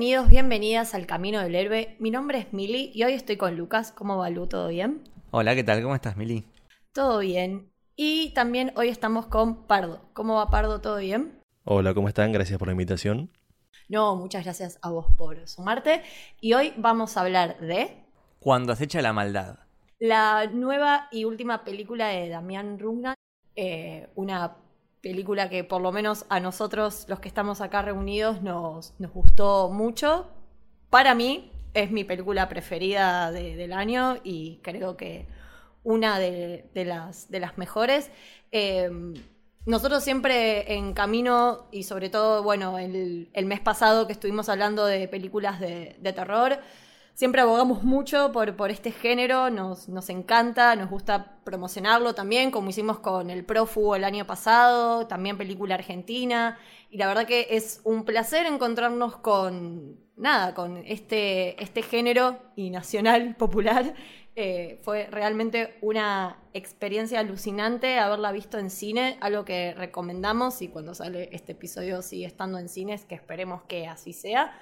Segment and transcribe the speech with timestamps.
[0.00, 1.94] Bienvenidos, bienvenidas al Camino del Héroe.
[1.98, 3.92] Mi nombre es Mili y hoy estoy con Lucas.
[3.92, 4.46] ¿Cómo va Lu?
[4.46, 5.02] ¿Todo bien?
[5.30, 5.82] Hola, ¿qué tal?
[5.82, 6.46] ¿Cómo estás, Mili?
[6.94, 7.70] Todo bien.
[7.96, 10.00] Y también hoy estamos con Pardo.
[10.14, 10.80] ¿Cómo va Pardo?
[10.80, 11.38] ¿Todo bien?
[11.64, 12.32] Hola, ¿cómo están?
[12.32, 13.30] Gracias por la invitación.
[13.90, 16.02] No, muchas gracias a vos por sumarte.
[16.40, 18.02] Y hoy vamos a hablar de...
[18.38, 19.58] Cuando acecha la maldad.
[19.98, 23.12] La nueva y última película de Damián Runga.
[23.54, 24.56] Eh, una
[25.00, 29.70] película que por lo menos a nosotros, los que estamos acá reunidos, nos, nos gustó
[29.70, 30.28] mucho.
[30.90, 35.26] Para mí es mi película preferida de- del año y creo que
[35.84, 38.10] una de, de las, de las mejores.
[38.52, 38.90] Eh,
[39.66, 44.86] nosotros siempre en camino y sobre todo, bueno, el, el mes pasado que estuvimos hablando
[44.86, 46.58] de películas de terror,
[47.14, 52.70] siempre abogamos mucho por, por este género, nos, nos encanta, nos gusta promocionarlo también, como
[52.70, 56.58] hicimos con el Prófugo el año pasado, también película argentina,
[56.90, 62.70] y la verdad que es un placer encontrarnos con, nada, con este, este género y
[62.70, 63.94] nacional popular.
[64.36, 70.94] Eh, fue realmente una experiencia alucinante haberla visto en cine, algo que recomendamos y cuando
[70.94, 74.56] sale este episodio sigue estando en cines, que esperemos que así sea.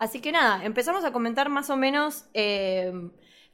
[0.00, 2.90] Así que nada, empezamos a comentar más o menos eh,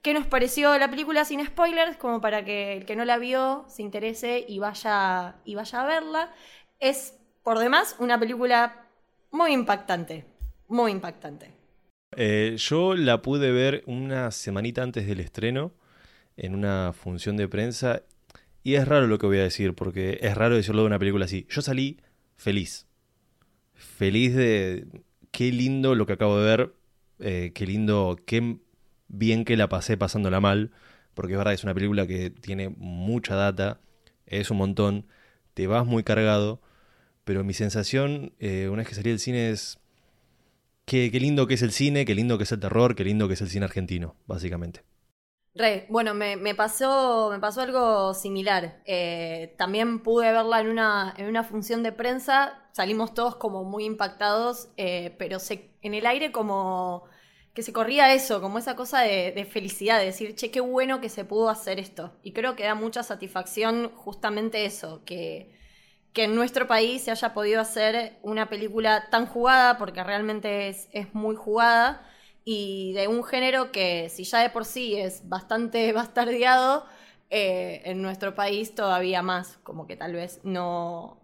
[0.00, 3.64] qué nos pareció la película sin spoilers, como para que el que no la vio
[3.68, 6.32] se interese y vaya, y vaya a verla.
[6.78, 8.86] Es, por demás, una película
[9.32, 10.24] muy impactante,
[10.68, 11.50] muy impactante.
[12.16, 15.72] Eh, yo la pude ver una semanita antes del estreno
[16.36, 18.02] en una función de prensa
[18.62, 21.24] y es raro lo que voy a decir porque es raro decirlo de una película
[21.24, 21.44] así.
[21.50, 21.98] Yo salí
[22.36, 22.86] feliz.
[23.74, 24.86] Feliz de
[25.30, 26.74] qué lindo lo que acabo de ver,
[27.20, 28.58] eh, qué lindo, qué
[29.08, 30.72] bien que la pasé pasándola mal,
[31.14, 33.80] porque es verdad es una película que tiene mucha data,
[34.26, 35.06] es un montón,
[35.54, 36.60] te vas muy cargado,
[37.24, 39.78] pero mi sensación eh, una vez que salí del cine es
[40.86, 43.26] Qué, qué lindo que es el cine, qué lindo que es el terror, qué lindo
[43.26, 44.82] que es el cine argentino, básicamente.
[45.58, 48.82] Re, bueno, me, pasó, me pasó algo similar.
[48.84, 52.62] Eh, también pude verla en una, en una función de prensa.
[52.72, 57.04] Salimos todos como muy impactados, eh, pero se- en el aire como
[57.54, 61.00] que se corría eso, como esa cosa de, de felicidad, de decir, che, qué bueno
[61.00, 62.12] que se pudo hacer esto.
[62.22, 65.50] Y creo que da mucha satisfacción justamente eso, que,
[66.12, 70.88] que en nuestro país se haya podido hacer una película tan jugada, porque realmente es,
[70.92, 72.02] es muy jugada,
[72.46, 76.86] y de un género que si ya de por sí es bastante bastardeado,
[77.28, 81.20] eh, en nuestro país todavía más, como que tal vez no,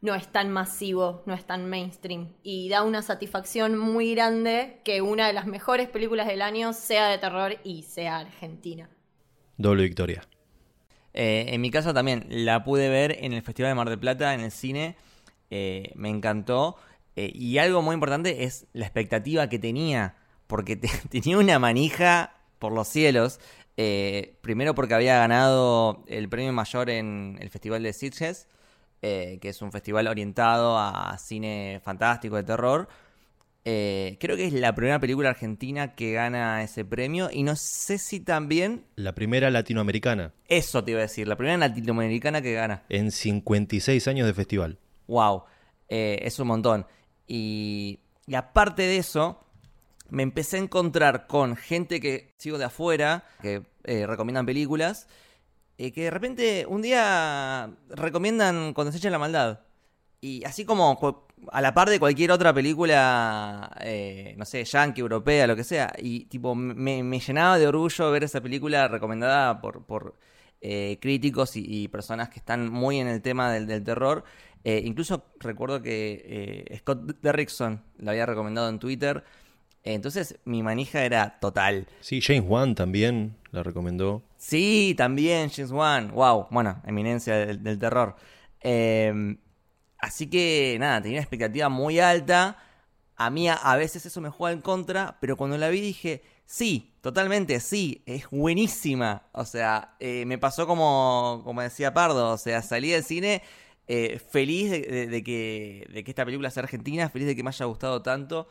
[0.00, 2.32] no es tan masivo, no es tan mainstream.
[2.44, 7.08] Y da una satisfacción muy grande que una de las mejores películas del año sea
[7.08, 8.88] de terror y sea argentina.
[9.56, 10.22] Doble victoria.
[11.12, 14.32] Eh, en mi caso también la pude ver en el Festival de Mar del Plata,
[14.32, 14.96] en el cine.
[15.50, 16.76] Eh, me encantó.
[17.16, 20.16] Eh, y algo muy importante es la expectativa que tenía.
[20.52, 23.40] Porque te- tenía una manija por los cielos.
[23.78, 28.48] Eh, primero porque había ganado el premio mayor en el Festival de Sitges.
[29.00, 32.86] eh, que es un festival orientado a cine fantástico de terror.
[33.64, 37.30] Eh, creo que es la primera película argentina que gana ese premio.
[37.32, 41.56] Y no sé si también La primera latinoamericana eso te iba a decir, la primera
[41.56, 42.82] latinoamericana que gana.
[42.90, 44.78] en 56 años de festival.
[45.06, 45.44] Wow,
[45.88, 46.86] es un montón.
[47.26, 49.42] Y, y aparte de eso,
[50.12, 55.08] me empecé a encontrar con gente que sigo de afuera, que eh, recomiendan películas,
[55.78, 59.60] eh, que de repente un día recomiendan Cuando se echa la maldad.
[60.20, 60.98] Y así como
[61.50, 65.92] a la par de cualquier otra película, eh, no sé, yankee, europea, lo que sea.
[65.98, 70.16] Y tipo, me, llenaba de orgullo ver esa película recomendada por, por
[70.60, 74.24] eh, críticos y, personas que están muy en el tema del, terror.
[74.62, 79.24] Eh, incluso recuerdo que Scott Derrickson la había recomendado en Twitter.
[79.84, 81.86] Entonces mi manija era total.
[82.00, 84.22] Sí, James Wan también la recomendó.
[84.36, 86.10] Sí, también James Wan.
[86.12, 88.16] Wow, bueno, eminencia del, del terror.
[88.60, 89.36] Eh,
[89.98, 92.58] así que nada, tenía una expectativa muy alta.
[93.16, 96.22] A mí a, a veces eso me juega en contra, pero cuando la vi dije,
[96.46, 99.24] sí, totalmente, sí, es buenísima.
[99.32, 103.42] O sea, eh, me pasó como, como decía Pardo, o sea, salí del cine
[103.86, 107.42] eh, feliz de, de- de que, de que esta película sea argentina, feliz de que
[107.42, 108.48] me haya gustado tanto.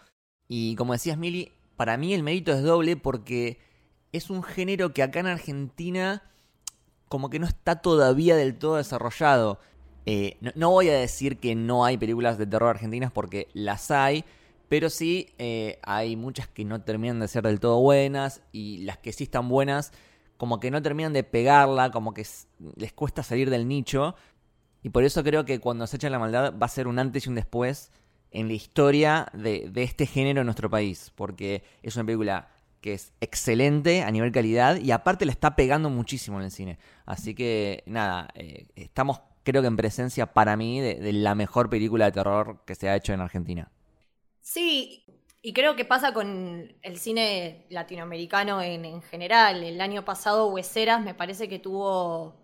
[0.48, 3.60] Y como decías, Mili, para mí el mérito es doble porque
[4.12, 6.24] es un género que acá en Argentina
[7.08, 9.60] como que no está todavía del todo desarrollado.
[10.06, 14.26] Eh, no, voy a decir que no hay películas de terror argentinas porque las hay,
[14.70, 18.98] pero sí eh, hay muchas que no terminan de ser del todo buenas y las
[18.98, 19.92] que sí están buenas
[20.38, 22.26] como que no terminan de pegarla, como que
[22.76, 24.16] les cuesta salir del nicho.
[24.82, 27.28] Y por eso creo que cuando se echa la maldad va a ser un antes
[27.28, 27.92] y un después
[28.31, 31.12] en la historia de, este género en nuestro país.
[31.16, 32.50] Porque es una película
[32.81, 36.80] que es excelente a nivel calidad y aparte le está pegando muchísimo en el cine.
[37.06, 41.69] Así que nada, eh, estamos creo que en presencia para mí de, de, la mejor
[41.69, 43.72] película de terror que se ha hecho en Argentina.
[44.42, 45.04] Sí,
[45.44, 49.63] y creo que pasa con el cine latinoamericano en, en general.
[49.63, 52.36] El año pasado Hueseras me parece que tuvo,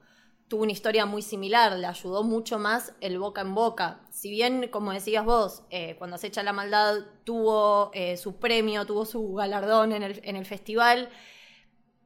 [0.48, 4.02] tuvo una historia muy similar, le ayudó mucho más el boca en boca.
[4.10, 8.86] Si bien, como decías vos, eh, cuando se echa la maldad tuvo eh, su premio,
[8.86, 11.10] tuvo su galardón en el, en el festival,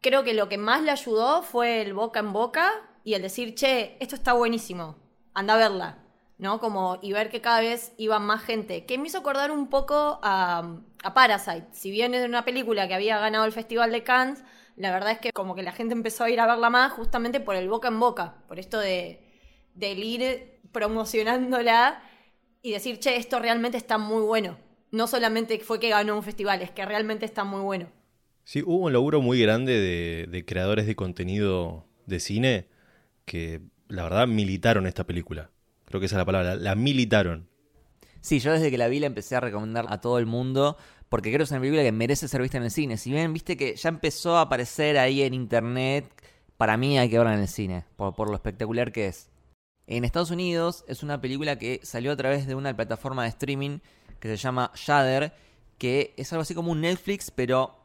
[0.02, 2.72] creo que lo que más le ayudó fue el boca en boca
[3.04, 4.96] y el decir, che, esto está buenísimo,
[5.34, 5.98] anda a verla.
[6.42, 6.60] ¿no?
[6.60, 10.20] Como, y ver que cada vez iba más gente, que me hizo acordar un poco
[10.24, 11.68] a, a, Parasite.
[11.72, 14.44] Si bien es una película que había ganado el Festival de Cannes,
[14.76, 17.40] la verdad es que como que la gente empezó a ir a verla más justamente
[17.40, 19.22] por el boca en boca, por esto de,
[19.76, 22.02] de ir promocionándola
[22.62, 24.58] y decir, che, esto realmente está muy bueno.
[24.92, 27.90] No solamente fue que ganó un festival, es que realmente está muy bueno.
[28.44, 32.68] Sí, hubo un logro muy grande de, de creadores de contenido de cine
[33.26, 35.52] que la verdad militaron esta película.
[35.86, 37.50] Creo que esa es la palabra, la militaron.
[38.22, 40.78] Sí, yo desde que la vi la empecé a recomendar a todo el mundo
[41.12, 42.96] porque creo que es una película que merece ser vista en el cine.
[42.96, 46.10] Si bien viste que ya empezó a aparecer ahí en internet,
[46.56, 49.30] para mí hay que verla en el cine, por, lo espectacular que es.
[49.88, 53.80] En Estados Unidos es una película que salió a través de una plataforma de streaming
[54.22, 55.34] que se llama Shudder,
[55.78, 57.76] que es algo así como un Netflix, pero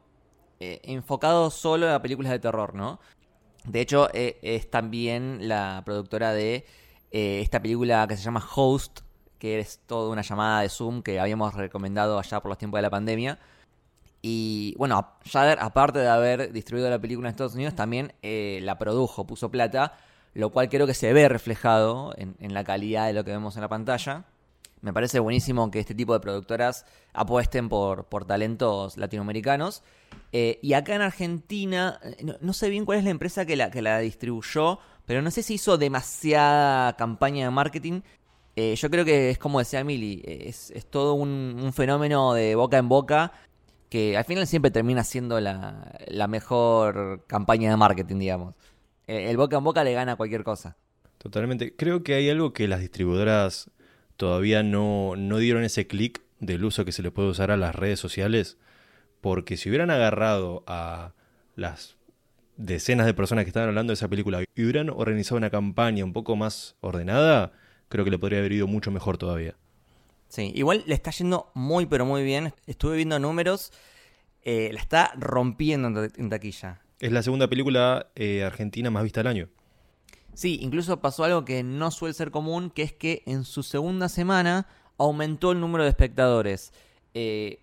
[0.61, 3.01] eh, enfocado solo a películas de terror, ¿no?
[3.65, 6.65] De hecho, eh, es también la productora de
[7.11, 9.01] eh, esta película que se llama Host,
[9.39, 12.81] que es toda una llamada de Zoom que habíamos recomendado allá por los tiempos de
[12.83, 13.39] la pandemia.
[14.21, 18.77] Y bueno, Shudder, aparte de haber distribuido la película en Estados Unidos, también eh, la
[18.77, 19.97] produjo, puso plata,
[20.33, 23.61] lo cual creo que se ve reflejado en, la calidad de lo que vemos en
[23.61, 24.25] la pantalla.
[24.81, 29.83] Me parece buenísimo que este tipo de productoras apuesten por, por talentos latinoamericanos.
[30.31, 33.71] Eh, y acá en Argentina, no, no, sé bien cuál es la empresa que la,
[33.71, 38.01] que la distribuyó, pero no sé si hizo demasiada campaña de marketing.
[38.59, 42.79] Eh, yo creo que es como decía Mili, es, es todo un, fenómeno de boca
[42.79, 43.31] en boca
[43.87, 48.55] que al final siempre termina siendo la, la mejor campaña de marketing, digamos.
[49.05, 50.75] El, el boca en boca le gana cualquier cosa.
[51.19, 51.75] Totalmente.
[51.75, 53.69] Creo que hay algo que las distribuidoras
[54.15, 57.75] todavía no, no dieron ese clic del uso que se le puede usar a las
[57.75, 58.57] redes sociales,
[59.21, 61.13] porque si hubieran agarrado a
[61.55, 61.95] las
[62.55, 66.13] decenas de personas que estaban hablando de esa película y hubieran organizado una campaña un
[66.13, 67.53] poco más ordenada,
[67.89, 69.55] creo que le podría haber ido mucho mejor todavía.
[70.29, 72.53] Sí, igual le está yendo muy pero muy bien.
[72.65, 73.71] Estuve viendo números,
[74.43, 76.81] eh, la está rompiendo en taquilla.
[76.99, 79.49] Es la segunda película eh, argentina más vista al año.
[80.33, 84.09] Sí, incluso pasó algo que no suele ser común, que es que en su segunda
[84.09, 84.67] semana
[84.97, 86.73] aumentó el número de espectadores.
[87.13, 87.59] Eh,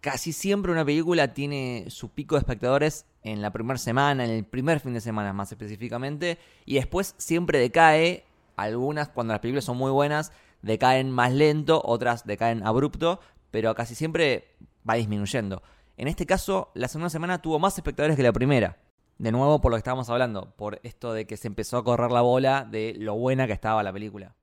[0.00, 4.44] casi siempre una película tiene su pico de espectadores en la primera semana, en el
[4.44, 8.24] primer fin de semana más específicamente, y después siempre decae.
[8.58, 13.94] Algunas, cuando las películas son muy buenas, decaen más lento, otras decaen abrupto, pero casi
[13.94, 14.56] siempre
[14.88, 15.62] va disminuyendo.
[15.96, 18.78] En este caso, la segunda semana tuvo más espectadores que la primera.
[19.18, 22.10] De nuevo, por lo que estábamos hablando, por esto de que se empezó a correr
[22.10, 24.36] la bola de lo buena que estaba la película.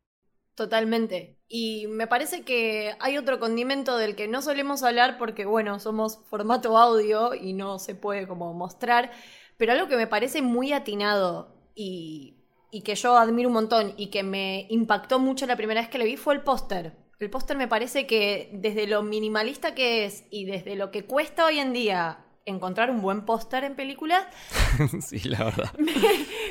[0.56, 1.38] Totalmente.
[1.50, 6.20] Y me parece que hay otro condimento del que no solemos hablar porque, bueno, somos
[6.30, 9.12] formato audio y no se puede como mostrar,
[9.58, 12.45] pero algo que me parece muy atinado y,
[12.76, 15.98] y que yo admiro un montón y que me impactó mucho la primera vez que
[15.98, 16.92] le vi fue el póster.
[17.20, 21.46] El póster me parece que desde lo minimalista que es y desde lo que cuesta
[21.46, 24.26] hoy en día encontrar un buen póster en películas,
[25.00, 25.74] sí, la verdad.
[25.78, 25.94] me,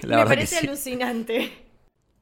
[0.00, 0.66] La me verdad que parece sí.
[0.66, 1.52] alucinante.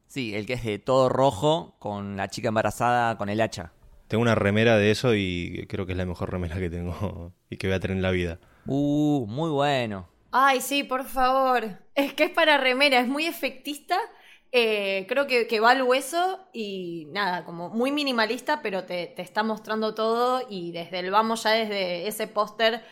[0.08, 3.72] Sí, el que es de todo rojo con la chica embarazada con el hacha.
[4.08, 7.56] Tengo una remera de eso y creo que es la mejor remera que tengo y
[7.56, 8.40] que voy a tener en la vida.
[8.66, 10.11] Uh, muy bueno.
[10.32, 11.78] Ay, sí, por favor.
[11.94, 13.98] Es que es para remera, es muy efectista.
[14.50, 19.22] Eh, creo que, que, va al hueso y nada, como muy minimalista, pero te, te,
[19.22, 22.82] está mostrando todo y desde el vamos, ya desde ese póster,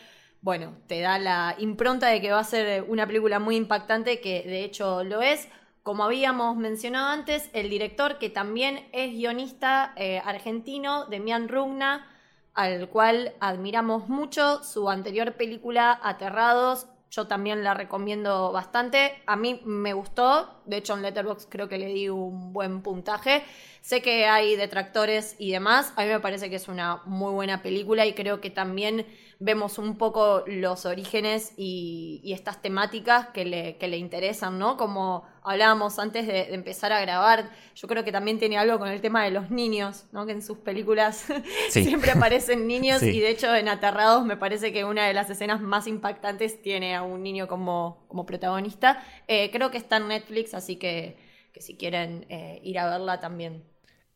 [0.41, 4.43] bueno, te da la impronta de que va a ser una película muy impactante, que
[4.43, 5.47] de hecho lo es.
[5.83, 12.07] Como habíamos mencionado antes, el director, que también es guionista eh, argentino, Demian Rugna,
[12.53, 14.63] al cual admiramos mucho.
[14.63, 19.21] Su anterior película, Aterrados, yo también la recomiendo bastante.
[19.25, 20.61] A mí me gustó.
[20.65, 23.43] De hecho, en Letterboxd creo que le di un buen puntaje.
[23.81, 25.91] Sé que hay detractores y demás.
[25.95, 29.07] A mí me parece que es una muy buena película y creo que también
[29.41, 34.77] vemos un poco los orígenes y, estas temáticas que le, le, interesan, ¿no?
[34.77, 39.01] Como hablábamos antes de, empezar a grabar, yo creo que también tiene algo con el
[39.01, 40.27] tema de los niños, ¿no?
[40.27, 41.25] Que en sus películas
[41.69, 45.59] siempre aparecen niños y de hecho en Aterrados me parece que una de las escenas
[45.59, 49.03] más impactantes tiene a un niño como, como protagonista.
[49.27, 51.17] Eh, creo que está en Netflix, así que,
[51.51, 53.70] que si quieren eh, ir a verla también.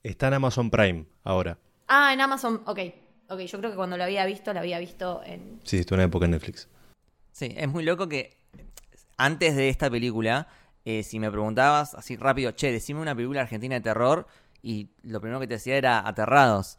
[0.06, 1.58] Está en Amazon Prime ahora.
[1.88, 2.80] Ah, en Amazon, ok.
[3.28, 5.60] Ok, yo creo que cuando lo había visto, lo había visto en...
[5.64, 6.70] Sí, estuvo en una época en Netflix.
[7.32, 8.38] Sí, es muy loco que
[9.18, 10.48] antes de esta película,
[10.86, 14.28] eh, si me preguntabas así rápido, che, decime una película argentina de terror,
[14.62, 16.78] y lo primero que te decía era Aterrados.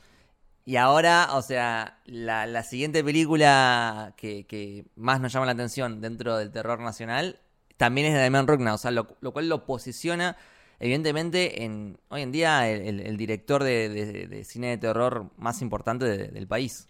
[0.65, 6.53] Y ahora, o sea, la, siguiente película que, más nos llama la atención dentro del
[6.53, 7.41] terror nacional
[7.77, 10.37] también es de Damián Rugna, o sea, lo, cual lo posiciona
[10.79, 16.89] evidentemente en, hoy en día el, director de, cine de terror más importante del país.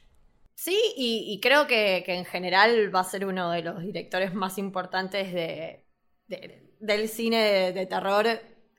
[0.54, 5.32] Sí, y, creo que, en general va a ser uno de los directores más importantes
[5.32, 5.84] de,
[6.80, 8.26] del cine de, terror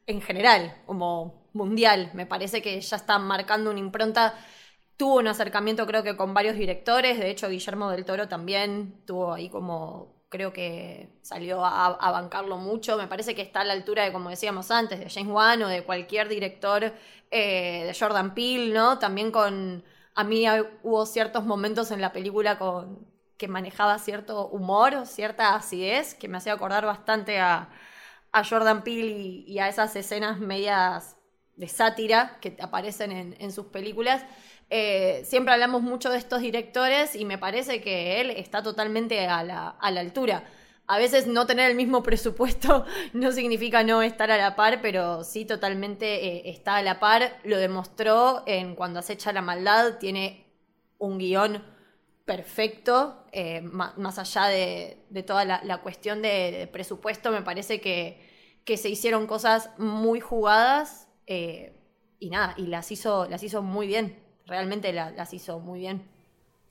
[0.08, 2.12] en general, como mundial.
[2.14, 4.34] Me parece que ya está marcando una impronta.
[4.98, 9.34] Tuvo un acercamiento creo que con varios directores, de hecho Guillermo del Toro también tuvo
[9.34, 12.98] ahí como creo que salió a, bancarlo mucho.
[12.98, 15.68] Me parece que está a la altura de, como decíamos antes, de James Wan o
[15.68, 16.94] de cualquier director
[17.32, 19.00] eh, de Jordan Peele, ¿no?
[19.00, 19.84] También con.
[20.16, 20.46] A mí
[20.84, 23.06] hubo ciertos momentos en la película con
[23.38, 27.70] que manejaba cierto humor o cierta acidez que me hacía acordar bastante a,
[28.50, 31.18] Jordan Peele y, a esas escenas medias
[31.56, 34.24] de sátira que aparecen en sus películas.
[34.70, 39.44] Eh, siempre hablamos mucho de estos directores y me parece que él está totalmente a
[39.44, 40.44] la, altura.
[40.88, 45.24] A veces no tener el mismo presupuesto no significa no estar a la par, pero
[45.24, 47.40] sí totalmente eh, está a la par.
[47.44, 50.46] Lo demostró en Cuando acecha la maldad, tiene
[50.98, 51.64] un guion
[52.26, 58.22] perfecto, eh, más, allá de, toda la, cuestión de, presupuesto, me parece que,
[58.66, 64.27] que, se hicieron cosas muy jugadas y nada, y las hizo, las hizo muy bien
[64.48, 66.02] realmente las hizo muy bien.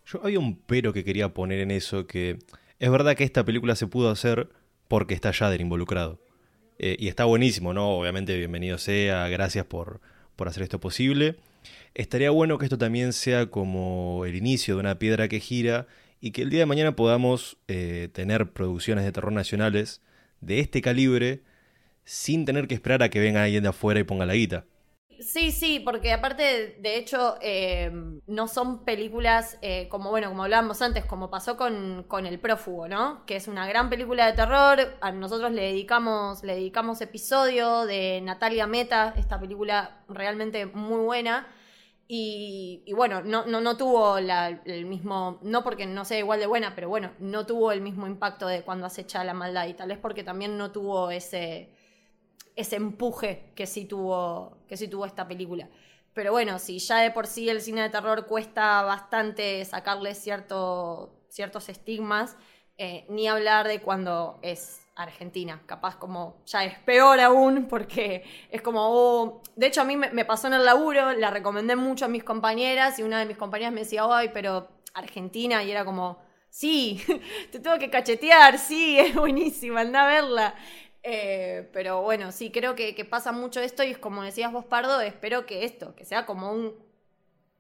[0.07, 2.39] Yo había un pero que quería poner en eso, que
[2.79, 4.49] es verdad que esta película se pudo hacer
[4.89, 6.21] porque está Jader involucrado.
[6.79, 7.91] Eh, y está buenísimo, ¿no?
[7.91, 10.01] Obviamente bienvenido sea, gracias por,
[10.37, 11.37] por hacer esto posible.
[11.95, 15.87] Estaría bueno que esto también sea como el inicio de una piedra que gira
[16.21, 20.03] y que el día de mañana podamos eh, tener producciones de terror nacionales
[20.41, 21.43] de este calibre
[22.05, 24.67] sin tener que esperar a que venga alguien de afuera y ponga la guita.
[25.21, 27.91] Sí, sí, porque aparte, de hecho, eh,
[28.27, 32.87] no son películas eh, como, bueno, como hablábamos antes, como pasó con, con, El Prófugo,
[32.89, 33.25] ¿no?
[33.25, 34.97] Que es una gran película de terror.
[35.01, 41.47] A nosotros le dedicamos, le dedicamos episodio de Natalia Meta, esta película realmente muy buena.
[42.09, 46.75] Y, bueno, no, no, no tuvo el mismo, no porque no sea igual de buena,
[46.75, 49.99] pero bueno, no tuvo el mismo impacto de cuando acecha la maldad y tal vez
[49.99, 51.73] porque también no tuvo ese
[52.57, 55.69] ese empuje que sí tuvo, que sí tuvo esta película.
[56.15, 61.15] Pero bueno, si ya de por sí el cine de terror cuesta bastante sacarle cierto,
[61.29, 62.37] ciertos estigmas,
[62.79, 65.63] eh, ni hablar de cuando es Argentina.
[65.67, 68.81] Capaz como ya es peor aún porque es como...
[68.83, 72.25] Oh, de hecho a mí me, pasó en el laburo, la recomendé mucho a mis
[72.25, 76.25] compañeras y una de mis compañeras me decía, ay, pero Argentina y era como...
[76.49, 77.03] Sí,
[77.53, 80.55] te tengo que cachetear, sí, es buenísima, anda a verla.
[81.09, 85.01] Eh, pero bueno, sí, creo que, pasa mucho esto y es como decías vos, Pardo,
[85.01, 86.75] espero que esto, que sea como un...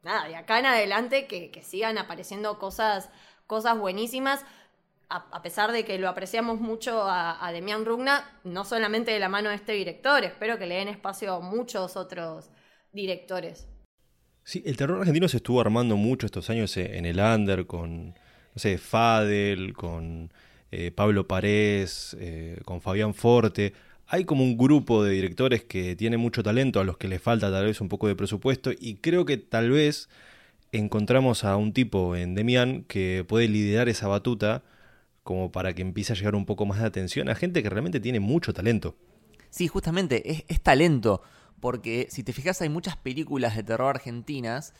[0.03, 3.09] Nada, de acá en adelante que, sigan apareciendo cosas,
[3.47, 4.45] cosas buenísimas,
[5.09, 9.51] a, pesar de que lo apreciamos mucho a, Demian Rugna, no solamente de la mano
[9.51, 12.51] de este director, espero que le den espacio a muchos otros
[12.93, 13.69] directores.
[14.43, 18.57] Sí, el terror argentino se estuvo armando mucho estos años en el under con, no
[18.57, 20.33] sé, Fadel, con
[20.71, 23.73] eh, Pablo Parés, eh, con Fabián Forte.
[24.07, 27.51] Hay como un grupo de directores que tiene mucho talento, a los que les falta
[27.51, 30.09] tal vez un poco de presupuesto, y creo que tal vez
[30.73, 34.63] encontramos a un tipo en Demian que puede liderar esa batuta
[35.23, 37.99] como para que empiece a llegar un poco más de atención a gente que realmente
[37.99, 38.95] tiene mucho talento.
[39.51, 41.23] Sí, justamente, es, talento,
[41.61, 44.73] porque si te fijas hay muchas películas de terror argentinas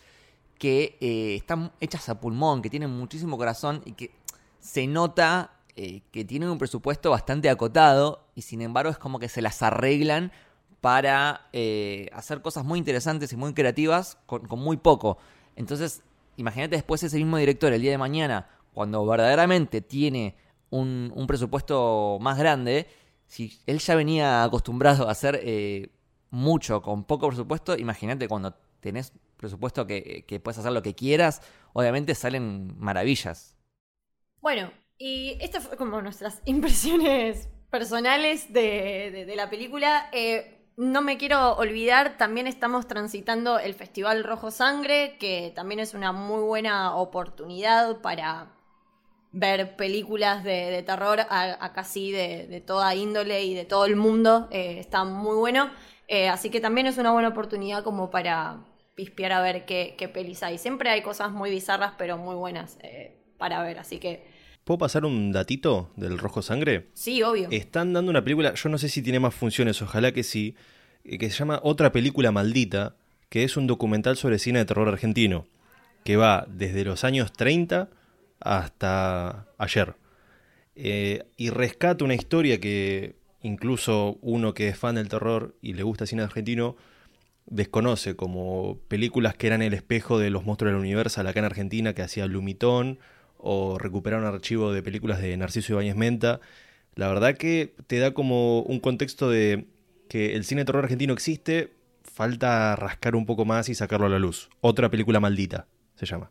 [0.59, 4.13] que eh, están hechas a pulmón, que tienen muchísimo corazón y que
[4.61, 9.29] se nota eh, que tienen un presupuesto bastante acotado y sin embargo es como que
[9.29, 10.33] se las arreglan
[10.81, 15.19] para eh, hacer cosas muy interesantes y muy creativas con, muy poco.
[15.55, 16.03] Entonces,
[16.39, 20.35] imagínate después ese mismo director el día de mañana, cuando verdaderamente tiene
[20.71, 22.87] un, un presupuesto más grande,
[23.27, 25.91] si él ya venía acostumbrado a hacer eh,
[26.31, 31.43] mucho con poco presupuesto, imagínate cuando tenés presupuesto que, que puedes hacer lo que quieras,
[31.75, 33.57] obviamente salen maravillas.
[34.41, 40.09] Bueno, y estas fue como nuestras impresiones personales de, de- la película.
[40.13, 45.95] Eh, no me quiero olvidar, también estamos transitando el Festival Rojo Sangre, que también es
[45.95, 48.53] una muy buena oportunidad para
[49.33, 54.49] ver películas de, terror a, casi de, toda índole y de todo el mundo.
[54.51, 55.71] Eh, está muy bueno.
[56.09, 60.43] Eh, así que también es una buena oportunidad como para pispear a ver qué, pelis
[60.43, 60.59] hay.
[60.59, 62.79] Siempre hay cosas muy bizarras, pero muy buenas
[63.39, 63.79] para ver.
[63.79, 64.36] Así que
[64.67, 66.89] ¿Puedo pasar un datito del Rojo Sangre?
[66.93, 67.47] sí, obvio.
[67.53, 70.57] Están dando una película, yo no sé si tiene más funciones, ojalá que sí,
[71.05, 72.97] eh, que se llama Otra película maldita,
[73.29, 75.47] que es un documental sobre cine de terror argentino,
[76.03, 77.91] que va desde los años 30
[78.41, 79.95] hasta ayer.
[80.75, 85.85] Eh, y rescata una historia que incluso uno que es fan del terror y le
[85.85, 86.75] gusta el cine argentino
[87.47, 91.93] desconoce, como películas que eran el espejo de los monstruos del Universal acá en Argentina,
[91.93, 92.99] que hacía Lumitón,
[93.39, 96.41] o recuperar un archivo de películas de Narciso Ibáñez Menta.
[96.95, 99.67] La verdad que te da como un contexto de
[100.09, 104.11] que el cine de terror argentino existe, falta rascar un poco más y sacarlo a
[104.11, 104.49] la luz.
[104.61, 106.31] Otra película maldita se llama.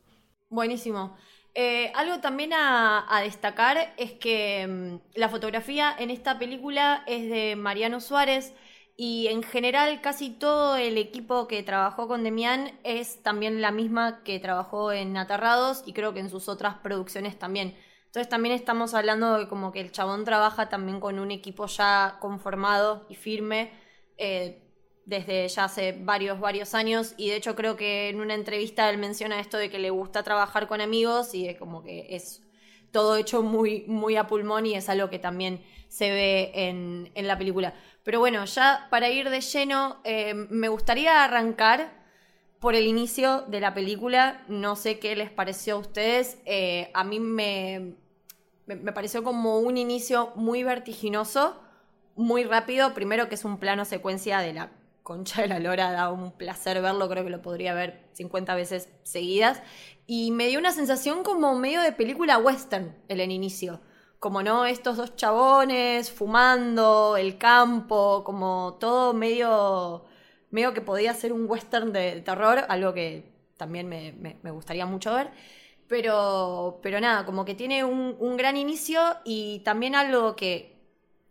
[0.49, 1.15] Buenísimo.
[1.53, 7.55] Eh, algo también a, destacar es que mm, la fotografía en esta película es de
[7.55, 8.53] Mariano Suárez
[8.97, 14.23] y en general casi todo el equipo que trabajó con Demián es también la misma
[14.23, 17.75] que trabajó en Aterrados y creo que en sus otras producciones también.
[18.05, 22.17] Entonces también estamos hablando de como que el chabón trabaja también con un equipo ya
[22.21, 23.71] conformado y firme.
[24.17, 24.61] eh,
[25.05, 28.97] desde ya hace varios, varios años y de hecho creo que en una entrevista él
[28.97, 32.41] menciona esto de que le gusta trabajar con amigos y es como que es
[32.91, 37.27] todo hecho muy, muy a pulmón y es algo que también se ve en, en
[37.27, 37.75] la película.
[38.05, 41.91] Pero bueno, ya para ir de lleno, eh, me gustaría arrancar
[42.59, 44.43] por el inicio de la película.
[44.47, 46.37] No sé qué les pareció a ustedes.
[46.45, 47.95] Eh, a mí me,
[48.67, 51.59] me, pareció como un inicio muy vertiginoso,
[52.15, 52.93] muy rápido.
[52.93, 56.83] Primero que es un plano secuencia de la concha de la lora, da un placer
[56.83, 59.63] verlo, creo que lo podría ver 50 veces seguidas.
[60.05, 63.81] Y me dio una sensación como medio de película western el en inicio.
[64.25, 70.03] Como no, estos dos chabones fumando, el campo, como todo medio,
[70.49, 73.23] medio que podía ser un western de terror, algo que
[73.55, 75.29] también me, me- gustaría mucho ver.
[75.87, 80.73] Pero, pero nada, como que tiene un, gran inicio y también algo que,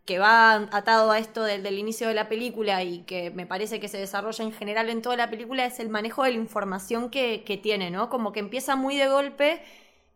[0.05, 3.81] que va atado a esto del, del inicio de la película y que me parece
[3.81, 7.11] que se desarrolla en general en toda la película es el manejo de la información
[7.11, 8.11] que, que tiene, ¿no?
[8.11, 9.63] Como que empieza muy de golpe,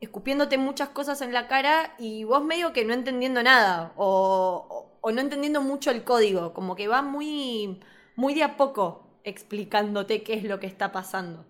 [0.00, 5.12] escupiéndote muchas cosas en la cara y vos medio que no entendiendo nada o, o-
[5.12, 7.80] no entendiendo mucho el código, como que va muy,
[8.16, 11.44] muy de a poco explicándote qué es lo que está pasando.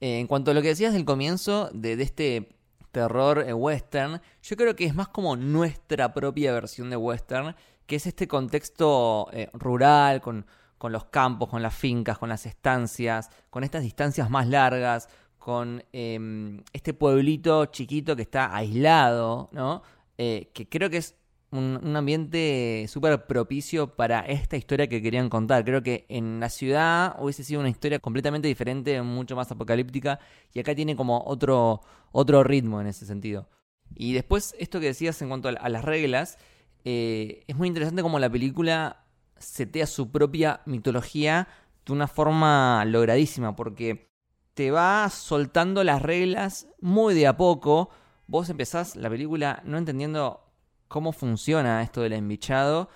[0.00, 2.48] Eh, en cuanto a lo que decías del comienzo de, de este
[2.90, 7.54] terror eh, western, yo creo que es más como nuestra propia versión de western,
[7.86, 10.46] que es este contexto eh, rural, con,
[10.78, 15.08] con los campos, con las fincas, con las estancias, con estas distancias más largas,
[15.42, 19.82] con eh, este pueblito chiquito que está aislado, ¿no?
[20.16, 21.16] Eh, que creo que es
[21.50, 25.64] un, ambiente súper propicio para esta historia que querían contar.
[25.64, 30.20] Creo que en la ciudad hubiese sido una historia completamente diferente, mucho más apocalíptica,
[30.54, 31.80] y acá tiene como otro,
[32.12, 33.48] otro ritmo en ese sentido.
[33.96, 36.38] Y después, esto que decías en cuanto a, a las reglas,
[36.84, 39.06] eh, es muy interesante como la película
[39.38, 41.48] setea su propia mitología
[41.84, 44.11] de una forma logradísima, porque
[44.54, 47.90] te va soltando las reglas muy de a poco.
[48.26, 50.42] Vos empezás la película no entendiendo
[50.88, 52.88] cómo funciona esto del embichado.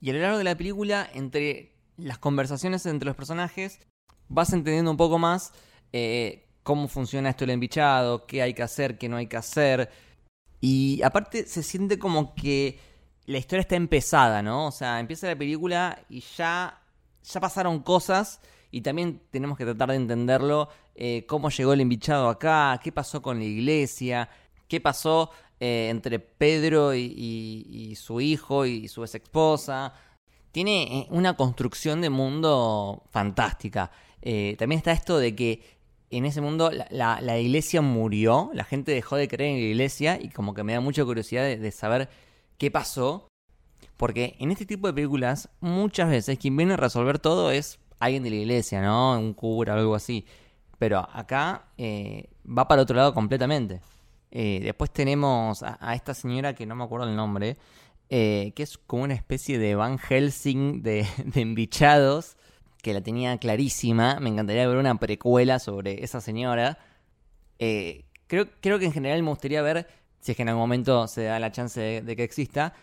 [0.00, 3.80] Y a lo largo de la película, entre las conversaciones entre los personajes,
[4.28, 5.52] vas entendiendo un poco más
[5.92, 9.90] eh, cómo funciona esto del embichado, qué hay que hacer, qué no hay que hacer.
[10.60, 12.80] Y aparte se siente como que
[13.26, 14.66] la historia está empezada, ¿no?
[14.66, 16.82] O sea, empieza la película y ya,
[17.22, 18.40] ya pasaron cosas
[18.70, 23.20] y también tenemos que tratar de entenderlo, eh, cómo llegó el embichado acá, qué pasó
[23.22, 24.28] con la iglesia,
[24.68, 25.30] qué pasó
[25.60, 29.94] eh, entre Pedro y, su hijo y su ex esposa.
[30.52, 33.90] Tiene eh, una construcción de mundo fantástica.
[34.22, 35.62] Eh, también está esto de que
[36.10, 40.28] en ese mundo la iglesia murió, la gente dejó de creer en la iglesia y
[40.28, 42.08] como que me da mucha curiosidad de, de saber
[42.58, 43.28] qué pasó.
[43.96, 48.22] Porque en este tipo de películas muchas veces quien viene a resolver todo es alguien
[48.22, 49.18] de la iglesia, ¿no?
[49.18, 50.26] Un cura o algo así.
[50.78, 53.80] Pero acá eh, va para otro lado completamente.
[54.30, 57.56] Eh, después tenemos a, esta señora que no me acuerdo el nombre,
[58.10, 62.36] eh, que es como una especie de Van Helsing de, de embichados,
[62.82, 64.18] que la tenía clarísima.
[64.20, 66.78] Me encantaría ver una precuela sobre esa señora.
[68.26, 69.86] Creo, creo que en general me gustaría ver,
[70.20, 72.74] si es que en algún momento se da la chance de, que exista,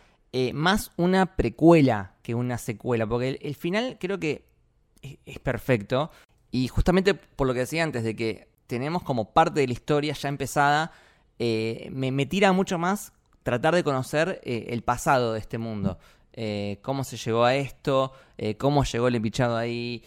[0.54, 4.45] más una precuela que una secuela, porque el, final creo que
[5.01, 6.10] es perfecto.
[6.52, 10.14] Y justamente por lo que decía antes, de que tenemos como parte de la historia
[10.14, 10.92] ya empezada,
[11.40, 15.98] eh, me, me tira mucho más tratar de conocer eh, el pasado de este mundo.
[16.34, 18.14] Eh, cómo se llegó a esto,
[18.58, 20.04] cómo llegó el embichado ahí,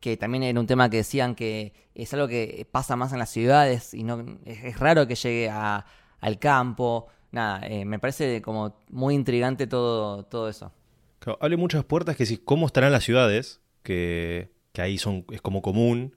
[0.00, 3.30] que también era un tema que decían que es algo que pasa más en las
[3.30, 5.84] ciudades y no es, raro que llegue a-
[6.20, 7.08] al campo.
[7.32, 10.72] Nada, me parece como muy intrigante todo, todo eso.
[11.18, 15.40] Claro, abre muchas puertas que si cómo estarán las ciudades, que, que ahí son, es
[15.40, 16.16] como común,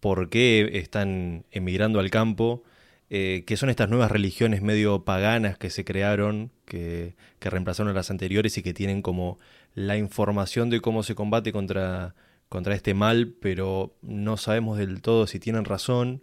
[0.00, 2.64] por qué están emigrando al campo,
[3.10, 7.94] eh, qué son estas nuevas religiones medio paganas que se crearon, que, que reemplazaron a
[7.94, 9.38] las anteriores y que tienen como
[9.74, 12.14] la información de cómo se combate contra,
[12.48, 16.22] contra este mal, pero no sabemos del todo si tienen razón.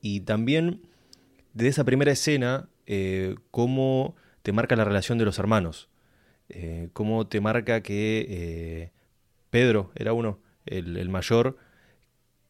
[0.00, 0.82] Y también
[1.52, 5.88] de esa primera escena, eh, cómo te marca la relación de los hermanos.
[6.48, 8.90] Eh, cómo te marca que
[9.50, 11.56] Pedro era uno, el, mayor,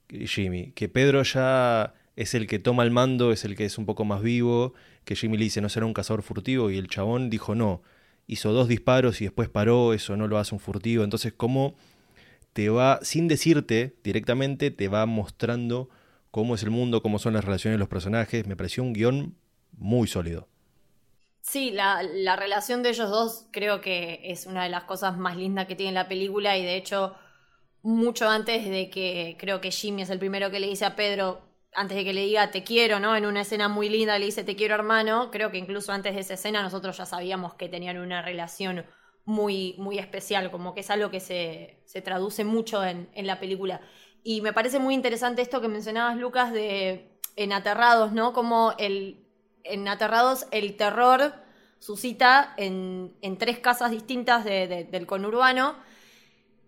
[0.08, 3.86] Jimmy, que Pedro ya es el que toma el mando, es el que es un
[3.86, 4.74] poco más vivo,
[5.04, 7.82] que Jimmy le dice no será un cazador furtivo y el chabón dijo no,
[8.26, 11.74] hizo dos disparos y después paró, eso no lo hace un furtivo, entonces cómo
[12.52, 15.88] te va, sin decirte directamente, te va mostrando
[16.30, 19.36] cómo es el mundo, cómo son las relaciones de los personajes, me pareció un guion
[19.76, 20.48] muy sólido.
[21.42, 25.36] Sí, la, la relación de ellos dos creo que es una de las cosas más
[25.36, 27.14] lindas que tiene la película y de hecho
[27.84, 31.42] mucho antes de que creo que Jimmy es el primero que le dice a Pedro,
[31.74, 33.14] antes de que le diga te quiero, ¿no?
[33.16, 36.20] En una escena muy linda le dice te quiero hermano, creo que incluso antes de
[36.22, 38.86] esa escena nosotros ya sabíamos que tenían una relación
[39.26, 43.40] muy, muy especial, como que es algo que se, se traduce mucho en, en la
[43.40, 43.80] película.
[44.22, 48.32] Y me parece muy interesante esto que mencionabas, Lucas, de en Aterrados, ¿no?
[48.32, 49.26] Como el,
[49.64, 51.34] en Aterrados el terror
[51.78, 55.76] suscita en, en tres casas distintas de- de- del conurbano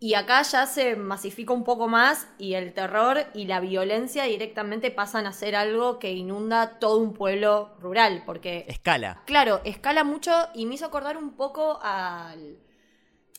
[0.06, 4.90] y acá ya se masifica un poco más y el terror y la violencia directamente
[4.90, 9.22] pasan a ser algo que inunda todo un pueblo rural, porque Escala.
[9.26, 12.58] Claro, escala mucho y me hizo acordar un poco al-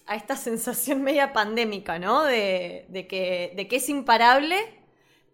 [0.05, 2.23] a esta sensación media pandémica, ¿no?
[2.23, 4.57] De, de que, de que es imparable,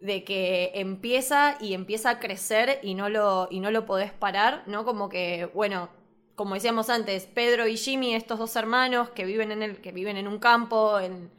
[0.00, 4.62] de que empieza y empieza a crecer y no lo, y no lo podés parar,
[4.66, 4.84] ¿no?
[4.84, 5.88] Como que, bueno,
[6.34, 10.16] como decíamos antes, Pedro y Jimmy, estos dos hermanos que viven en, el, que viven
[10.16, 11.30] en un campo, en,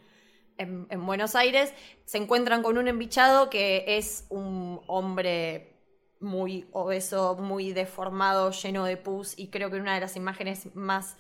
[0.57, 1.73] en, en Buenos Aires,
[2.05, 5.73] se encuentran con un embichado que es un hombre
[6.19, 11.17] muy obeso, muy deformado, lleno de pus, y creo que una de las imágenes más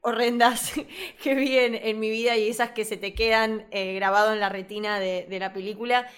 [0.00, 0.72] horrendas
[1.22, 4.48] que vi en, mi vida y esas que se te quedan eh, grabado en la
[4.48, 6.08] retina de la película.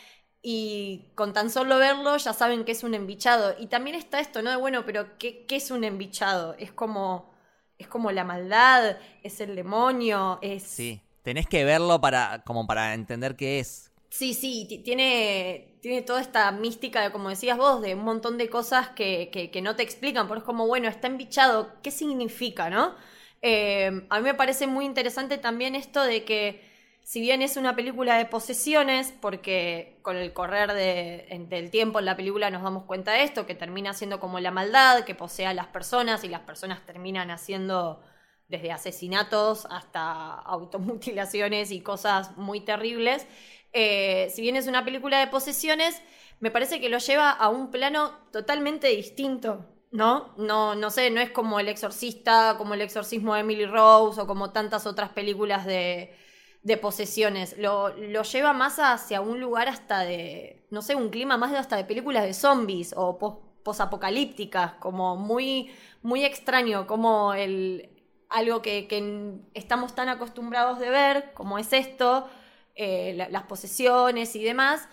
[0.42, 3.54] Y con tan solo verlo ya saben que es un embichado.
[3.58, 4.50] Y también está esto, ¿no?
[4.50, 6.54] De bueno, pero ¿qué, qué es un embichado?
[6.58, 7.30] Es como,
[7.78, 10.62] es como la maldad, es el demonio, es...
[10.62, 11.02] Sí.
[11.22, 13.90] Tenés que verlo para, como para entender qué es.
[14.08, 18.38] Sí, sí, ti- tiene, tiene toda esta mística de, como decías vos, de un montón
[18.38, 21.90] de cosas que, que- que no te explican, pero es como, bueno, está embichado, ¿qué
[21.92, 22.94] significa, no?
[23.42, 26.68] Eh, a mí me parece muy interesante también esto de que,
[27.10, 32.14] si bien es una película de posesiones, porque con el correr del tiempo en la
[32.14, 35.52] película nos damos cuenta de esto, que termina siendo como la maldad que posee a
[35.52, 38.00] las personas y las personas terminan haciendo
[38.46, 43.26] desde asesinatos hasta automutilaciones y cosas muy terribles.
[43.72, 46.00] Eh, si bien es una película de posesiones,
[46.38, 50.32] me parece que lo lleva a un plano totalmente distinto, ¿no?
[50.36, 54.28] No, no sé, no es como El Exorcista, como El Exorcismo de Emily Rose o
[54.28, 56.16] como tantas otras películas de,
[56.62, 57.56] de posesiones.
[57.58, 61.58] Lo, lo lleva más hacia un lugar hasta de, no sé, un clima más de
[61.58, 65.70] hasta de películas de zombies o pos- posapocalípticas, como muy,
[66.02, 67.90] muy extraño, como el,
[68.28, 72.28] algo que, que estamos tan acostumbrados de ver, como es esto,
[72.74, 74.88] eh, la- las posesiones y demás,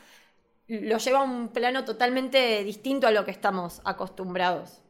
[0.67, 4.81] lo lleva a un plano totalmente distinto a lo que estamos acostumbrados.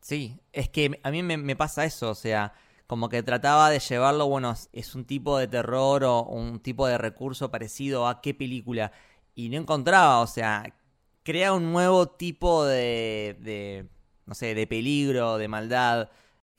[0.00, 2.52] Sí, es que a mí me, me pasa eso, o sea,
[2.86, 6.98] como que trataba de llevarlo, bueno, es- un tipo de terror o un tipo de
[6.98, 8.92] recurso parecido a qué película,
[9.34, 10.74] y no encontraba, o sea,
[11.22, 13.86] crea un nuevo tipo de, de
[14.26, 16.08] no sé, de peligro, de maldad.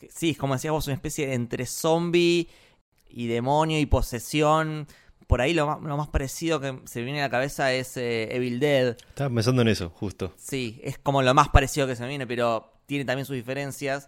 [0.09, 2.47] Sí, es como decías vos, una especie de entre zombie
[3.09, 4.87] y demonio y posesión,
[5.27, 7.97] por ahí lo más, lo más parecido que se me viene a la cabeza es
[7.97, 8.95] eh, Evil Dead.
[9.09, 10.33] Estaba pensando en eso, justo.
[10.37, 14.07] Sí, es como lo más parecido que se me viene, pero tiene también sus diferencias.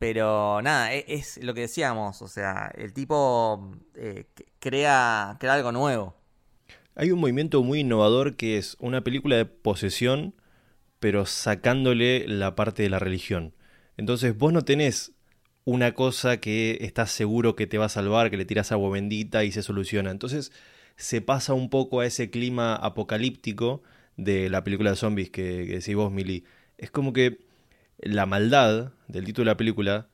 [0.00, 4.24] Pero nada, e- es, lo que decíamos, o sea, el tipo eh,
[4.58, 6.16] crea, crea algo nuevo.
[6.94, 10.34] Hay un movimiento muy innovador que es una película de posesión,
[11.00, 13.54] pero sacándole la parte de la religión.
[13.98, 15.12] Entonces vos no tenés
[15.64, 19.44] una cosa que estás seguro que te va a salvar, que le tirás agua bendita
[19.44, 20.10] y se soluciona.
[20.10, 20.50] Entonces
[20.96, 23.82] se pasa un poco a ese clima apocalíptico
[24.16, 26.44] de la película de zombies que, que decís vos, Mili.
[26.78, 27.49] Es como que
[28.02, 30.08] la maldad del título de la película,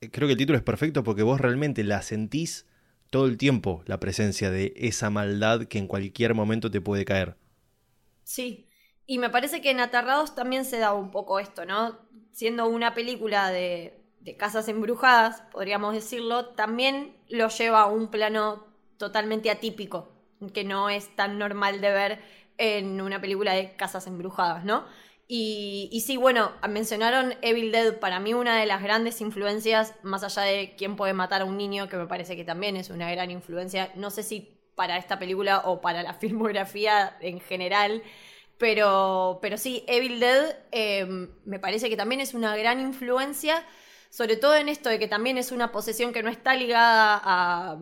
[0.00, 2.66] eh, creo que el título es perfecto porque vos realmente la sentís
[3.10, 7.36] todo el tiempo, la presencia de esa maldad que en cualquier momento te puede caer.
[8.24, 8.68] Sí,
[9.06, 11.98] y me parece que en Aterrados también se da un poco esto, ¿no?
[12.32, 18.66] Siendo una película de, de casas embrujadas, podríamos decirlo, también lo lleva a un plano
[18.96, 20.08] totalmente atípico,
[20.54, 22.20] que no es tan normal de ver
[22.58, 24.84] en una película de casas embrujadas, ¿no?
[25.34, 30.22] Y, y sí, bueno, mencionaron Evil Dead, para mí una de las grandes influencias, más
[30.24, 33.10] allá de quién puede matar a un niño, que me parece que también es una
[33.10, 38.02] gran influencia, no sé si para esta película o para la filmografía en general,
[38.58, 41.06] pero, pero sí, Evil Dead eh,
[41.46, 43.64] me parece que también es una gran influencia,
[44.10, 47.78] sobre todo en esto de que también es una posesión que no está ligada a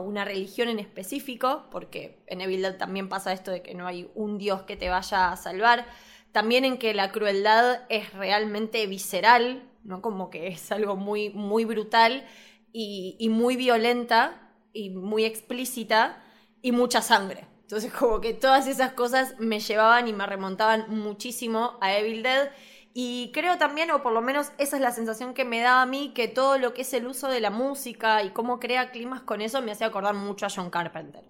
[0.00, 4.10] una religión en específico, porque en Evil Dead también pasa esto de que no hay
[4.16, 5.86] un dios que te vaya a salvar,
[6.32, 10.02] también en que la crueldad es realmente visceral, ¿no?
[10.02, 12.26] Como que es algo muy, muy brutal
[12.72, 16.22] y, muy violenta y muy explícita
[16.62, 17.46] y mucha sangre.
[17.62, 22.50] Entonces como que todas esas cosas me llevaban y me remontaban muchísimo a Evil Dead.
[22.94, 25.86] Y creo también, o por lo menos esa es la sensación que me da a
[25.86, 29.22] mí, que todo lo que es el uso de la música y cómo crea climas
[29.22, 31.22] con eso me hace acordar mucho a John Carpenter.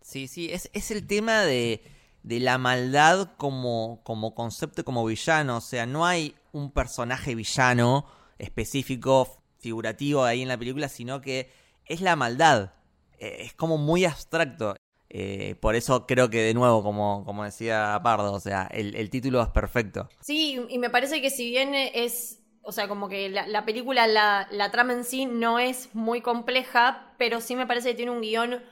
[0.00, 1.82] Sí, sí, es, es el tema de,
[2.22, 5.58] de la maldad como, como concepto, como villano.
[5.58, 8.06] O sea, no hay un personaje villano
[8.38, 11.50] específico, figurativo ahí en la película, sino que
[11.86, 12.72] es la maldad.
[13.18, 14.74] Eh, es como muy abstracto.
[15.12, 19.10] Eh, por eso creo que de nuevo, como, como decía Pardo, o sea, el, el
[19.10, 20.08] título es perfecto.
[20.20, 24.06] Sí, y me parece que si bien es, o sea, como que la, la película,
[24.06, 28.12] la, la trama en sí no es muy compleja, pero sí me parece que tiene
[28.12, 28.62] un guion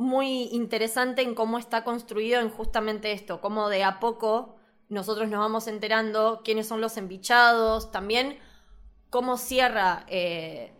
[0.00, 4.56] muy interesante en cómo está construido en justamente esto, cómo de a poco
[4.88, 8.38] nosotros nos vamos enterando quiénes son los embichados, también
[9.10, 10.72] cómo cierra eh,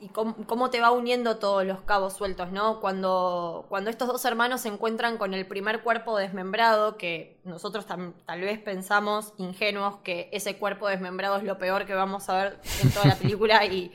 [0.00, 2.80] y cómo, cómo te va uniendo todos los cabos sueltos, ¿no?
[2.80, 8.40] Cuando, cuando estos dos hermanos se encuentran con el primer cuerpo desmembrado, que nosotros tal
[8.40, 12.90] vez pensamos, ingenuos, que ese cuerpo desmembrado es lo peor que vamos a ver en
[12.90, 13.92] toda la película y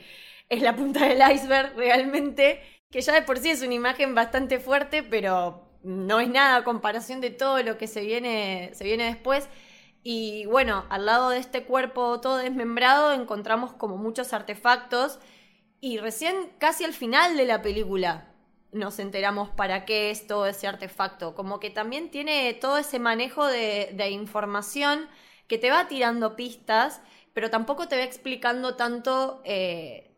[0.48, 4.58] es la punta del iceberg realmente, que ya de por sí es una imagen bastante
[4.58, 9.04] fuerte, pero no es nada a comparación de todo lo que se viene, se viene
[9.04, 9.48] después.
[10.02, 15.18] Y bueno, al lado de este cuerpo todo desmembrado encontramos como muchos artefactos
[15.80, 18.30] y recién casi al final de la película
[18.72, 21.34] nos enteramos para qué es todo ese artefacto.
[21.34, 25.08] Como que también tiene todo ese manejo de, información
[25.48, 30.09] que te va tirando pistas, pero tampoco te va explicando tanto, eh,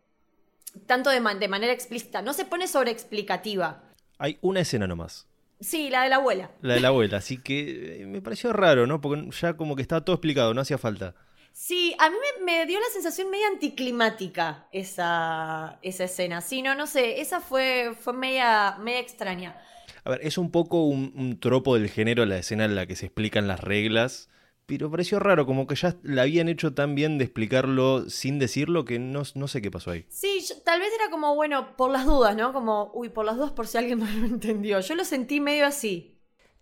[0.85, 2.21] tanto de, man- de manera explícita.
[2.21, 3.83] No se pone sobreexplicativa.
[4.17, 5.27] Hay una escena nomás,
[5.59, 6.51] Sí, la de la abuela.
[6.61, 8.99] la de la abuela, así que eh, me pareció raro, ¿no?
[9.01, 11.15] Porque ya como que estaba todo explicado, no hacía falta.
[11.53, 16.41] Sí, a mí me, me dio la sensación media anticlimática esa, esa escena.
[16.41, 19.55] Sí, no, no sé, esa fue, fue media, media extraña.
[20.03, 22.95] A ver, es un poco un, un tropo del género la escena en la que
[22.95, 24.29] se explican las reglas,
[24.65, 28.85] pero pareció raro, como que ya la habían hecho tan bien de explicarlo sin decirlo
[28.85, 30.05] que no, no sé qué pasó ahí.
[30.09, 32.53] Sí, yo- tal vez era como, bueno, por las dudas, ¿no?
[32.53, 34.79] Como, uy, por las dudas por si alguien no lo entendió.
[34.79, 36.09] Yo lo sentí medio así.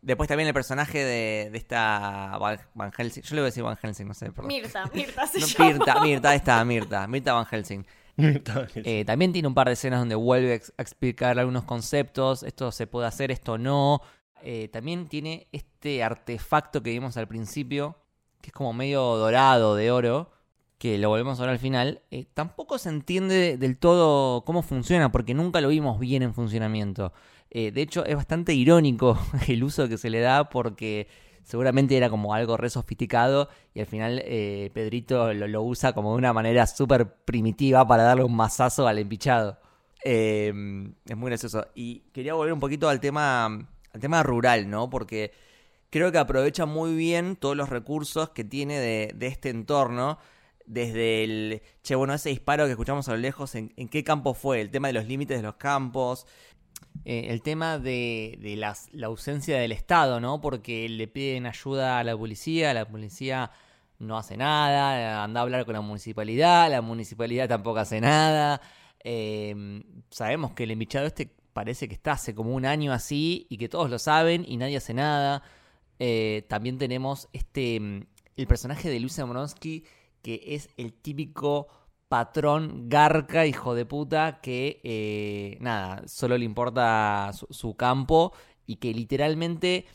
[0.01, 3.21] Después también el personaje de, de esta Van, Helsing.
[3.21, 4.47] Yo le voy a decir Van Helsing, no sé, perdón.
[4.47, 5.65] Mirta, Mirta se No, llama.
[5.69, 7.07] Mirta, Mirta, ahí está, Mirta.
[7.07, 7.85] Mirta Van Helsing.
[8.17, 12.43] Eh, también tiene un par de escenas donde vuelve a explicar algunos conceptos.
[12.43, 14.01] Esto se puede hacer, esto no.
[14.43, 17.97] Eh, también tiene este artefacto que vimos al principio,
[18.41, 20.31] que es como medio dorado, de oro,
[20.77, 22.01] que lo volvemos a ver al final.
[22.11, 27.13] Eh, tampoco se entiende del todo cómo funciona, porque nunca lo vimos bien en funcionamiento.
[27.49, 31.07] Eh, de hecho, es bastante irónico el uso que se le da, porque
[31.43, 34.23] seguramente era como algo re sofisticado y al final
[34.73, 38.99] Pedrito lo, lo usa como de una manera súper primitiva para darle un mazazo al
[38.99, 39.57] empichado.
[40.03, 40.51] Eh,
[41.05, 41.67] es muy gracioso.
[41.75, 44.89] Y quería volver un poquito al tema, al tema rural, ¿no?
[44.89, 45.31] Porque
[45.89, 50.17] creo que aprovecha muy bien todos los recursos que tiene de, este entorno.
[50.65, 54.33] Desde el, che, bueno, ese disparo que escuchamos a lo lejos, ¿en, en qué campo
[54.33, 54.61] fue?
[54.61, 56.25] El tema de los límites de los campos.
[57.05, 60.41] eh, el tema de, de las- la ausencia del Estado, ¿no?
[60.41, 63.51] Porque le piden ayuda a la policía, la policía
[63.99, 68.61] no hace nada, anda a hablar con la municipalidad, la municipalidad tampoco hace nada.
[69.03, 73.57] Eh, sabemos que el embichado este parece que está hace como un año así y
[73.57, 75.43] que todos lo saben y nadie hace nada.
[75.99, 78.05] Eh, también tenemos este mm,
[78.37, 79.83] el personaje de Luis Amoronsky
[80.21, 81.67] que es el típico
[82.07, 88.33] patrón garca, hijo de puta, que eh, nada, solo le importa su, su campo
[88.65, 89.85] y que literalmente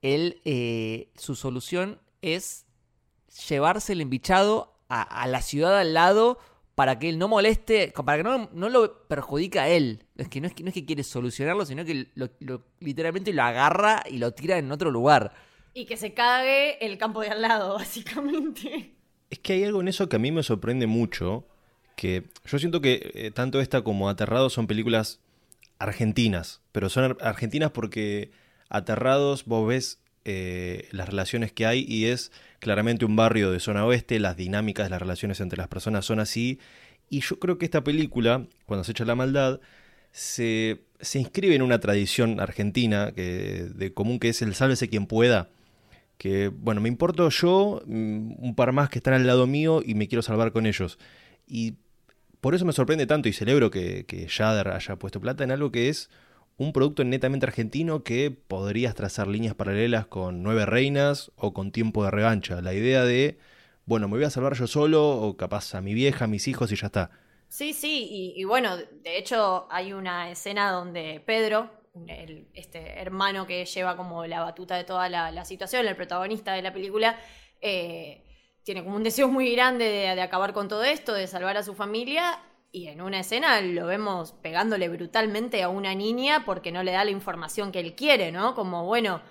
[0.00, 2.66] él, eh, su solución es
[3.48, 6.38] llevarse el embichado a, a la ciudad al lado
[6.76, 10.04] para que él no moleste, para que no, no lo perjudique a él.
[10.16, 13.32] Es que no es que, no es que quiere solucionarlo, sino que lo- lo- literalmente
[13.32, 15.32] lo agarra y lo tira en otro lugar.
[15.74, 18.94] Y que se cague el campo de al lado, básicamente.
[19.30, 21.48] Es que hay algo en eso que a mí me sorprende mucho,
[21.96, 25.18] que yo siento que eh, tanto esta como Aterrados son películas
[25.78, 28.30] argentinas, pero son ar- argentinas porque
[28.68, 33.84] Aterrados vos ves eh, las relaciones que hay y es claramente un barrio de zona
[33.84, 36.58] oeste, las dinámicas las relaciones entre las personas son así,
[37.08, 39.60] y yo creo que esta película, cuando se echa la maldad,
[40.12, 45.06] se, se inscribe en una tradición argentina que, de común que es el sálvese quien
[45.06, 45.48] pueda
[46.18, 49.94] que, bueno, me importo yo, mm, un par más que están al lado mío y
[49.94, 50.98] me quiero salvar con ellos.
[51.46, 51.74] Y
[52.40, 55.70] por eso me sorprende tanto y celebro que, que Shudder haya puesto plata en algo
[55.70, 56.10] que es
[56.58, 62.04] un producto netamente argentino que podrías trazar líneas paralelas con Nueve Reinas o con Tiempo
[62.04, 62.62] de Revancha.
[62.62, 63.38] La idea de,
[63.84, 66.72] bueno, me voy a salvar yo solo o capaz a mi vieja, a mis hijos
[66.72, 67.10] y ya está.
[67.48, 71.70] Sí, sí, y, bueno, de hecho hay una escena donde Pedro,
[72.08, 76.62] el, este hermano que lleva como la batuta de toda la, situación, el protagonista de
[76.62, 77.18] la película,
[77.60, 78.24] eh,
[78.64, 81.62] tiene como un deseo muy grande de, de acabar con todo esto, de salvar a
[81.62, 82.40] su familia,
[82.76, 87.06] y en una escena lo vemos pegándole brutalmente a una niña porque no le da
[87.06, 88.54] la información que él quiere, ¿no?
[88.54, 89.22] Como, bueno,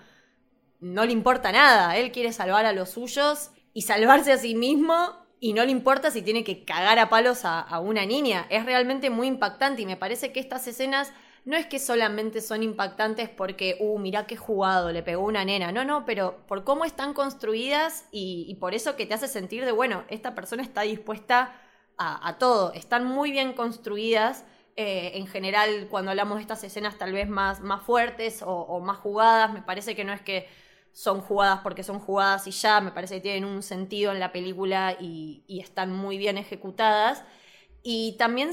[0.80, 4.96] no le importa nada, él quiere salvar a los suyos y salvarse a sí mismo
[5.40, 8.48] y no le importa si tiene que cagar a palos a, una niña.
[8.50, 12.64] Es realmente muy impactante y me parece que estas escenas no es que solamente son
[12.64, 15.72] impactantes porque, uh, mirá qué jugado, le pegó una nena.
[15.72, 19.66] No, no, pero por cómo están construidas y, y por eso que te hace sentir
[19.66, 21.54] de, bueno, esta persona está dispuesta
[21.98, 22.74] a, todo.
[22.74, 24.46] Están muy bien construidas.
[24.78, 28.98] eh, en general, cuando hablamos de estas escenas tal vez más, más fuertes o, más
[28.98, 30.48] jugadas, me parece que no es que
[30.92, 34.32] son jugadas porque son jugadas y ya, me parece que tienen un sentido en la
[34.32, 37.24] película y, y están muy bien ejecutadas.
[37.84, 38.52] Y también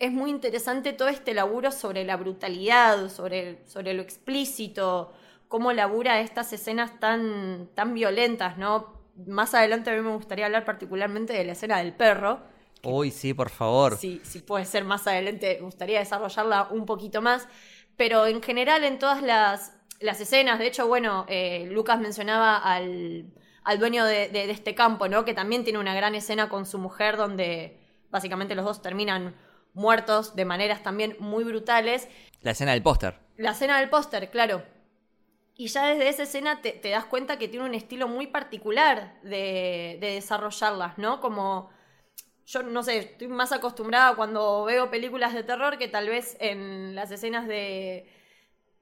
[0.00, 5.12] es muy interesante todo este laburo sobre la brutalidad, sobre, sobre lo explícito,
[5.46, 8.98] cómo labura estas escenas tan, tan violentas, ¿no?
[9.26, 12.40] Más adelante a mí me gustaría hablar particularmente de la escena del perro,
[12.82, 13.96] Uy, sí, por favor.
[13.96, 17.46] si, si puede ser más adelante, me gustaría desarrollarla un poquito más.
[17.96, 23.26] Pero en general, en todas las, las escenas, de hecho, bueno, eh, Lucas mencionaba al,
[23.64, 25.24] al dueño de, de- de este campo, ¿no?
[25.24, 27.78] Que también tiene una gran escena con su mujer donde
[28.10, 29.34] básicamente los dos terminan
[29.74, 32.08] muertos de maneras también muy brutales.
[32.40, 33.18] La escena del póster.
[33.36, 34.62] La escena del póster, claro.
[35.54, 39.20] Y ya desde esa escena te, te das cuenta que tiene un estilo muy particular
[39.22, 41.20] de, de desarrollarlas, ¿no?
[41.20, 41.68] Como
[42.50, 46.94] yo no sé, estoy más acostumbrada cuando veo películas de terror que tal vez en
[46.94, 48.06] las escenas de,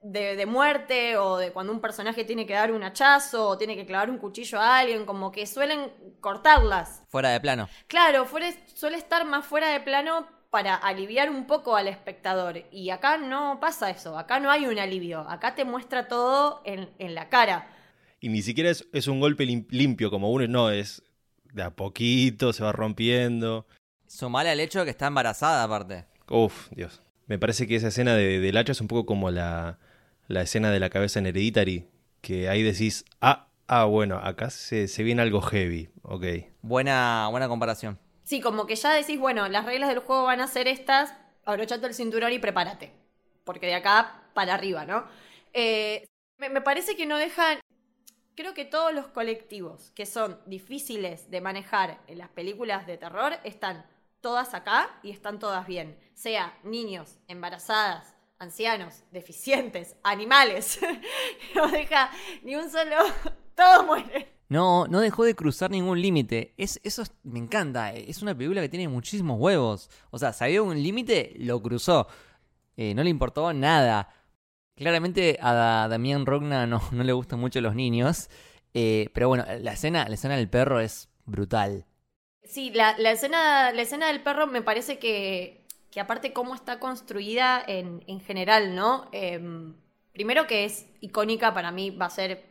[0.00, 3.76] de, de muerte o de cuando un personaje tiene que dar un hachazo o tiene
[3.76, 7.02] que clavar un cuchillo a alguien, como que suelen cortarlas.
[7.08, 7.68] Fuera de plano.
[7.88, 12.64] Claro, fuere- suele estar más fuera de plano para aliviar un poco al espectador.
[12.70, 16.88] Y acá no pasa eso, acá no hay un alivio, acá te muestra todo en,
[16.98, 17.68] en la cara.
[18.20, 21.02] Y ni siquiera es, es un golpe lim- limpio como uno, no, es
[21.58, 23.66] de a poquito, se va rompiendo.
[24.06, 26.06] Sumale al hecho de que está embarazada, aparte.
[26.28, 27.02] Uf, Dios.
[27.26, 29.78] Me parece que esa escena de, del hacha es un poco como la,
[30.28, 31.86] la escena de la cabeza en Hereditary,
[32.22, 36.24] que ahí decís, ah, ah, bueno, acá se, se viene algo heavy, ok.
[36.62, 37.98] Buena, buena comparación.
[38.24, 41.86] Sí, como que ya decís, bueno, las reglas del juego van a ser estas, abrochate
[41.86, 42.92] el cinturón y prepárate.
[43.44, 45.04] Porque de acá para arriba, ¿no?
[45.52, 46.06] Eh,
[46.38, 47.58] me, me parece que no dejan.
[48.38, 53.32] Creo que todos los colectivos que son difíciles de manejar en las películas de terror
[53.42, 53.84] están
[54.20, 55.98] todas acá y están todas bien.
[56.14, 60.78] Sea niños, embarazadas, ancianos, deficientes, animales.
[61.56, 62.12] no deja
[62.44, 62.94] ni un solo.
[63.56, 64.28] Todos mueren.
[64.48, 66.54] No, no dejó de cruzar ningún límite.
[66.56, 67.92] Es, eso es- me encanta.
[67.92, 69.90] Es una película que tiene muchísimos huevos.
[70.12, 72.06] O sea, sabía un límite, lo cruzó.
[72.76, 74.08] Eh, no le importó nada.
[74.78, 78.28] Claramente a Da- Damián Rogna no, no le gustan mucho los niños.
[78.74, 81.86] eh, pero bueno, la escena, la escena del perro es brutal.
[82.44, 85.56] Sí, la, la escena, la escena del perro me parece que
[85.90, 89.08] que aparte cómo está construida en, en general, ¿no?
[89.12, 89.74] Em,
[90.12, 92.44] primero que es icónica, para mí va a ser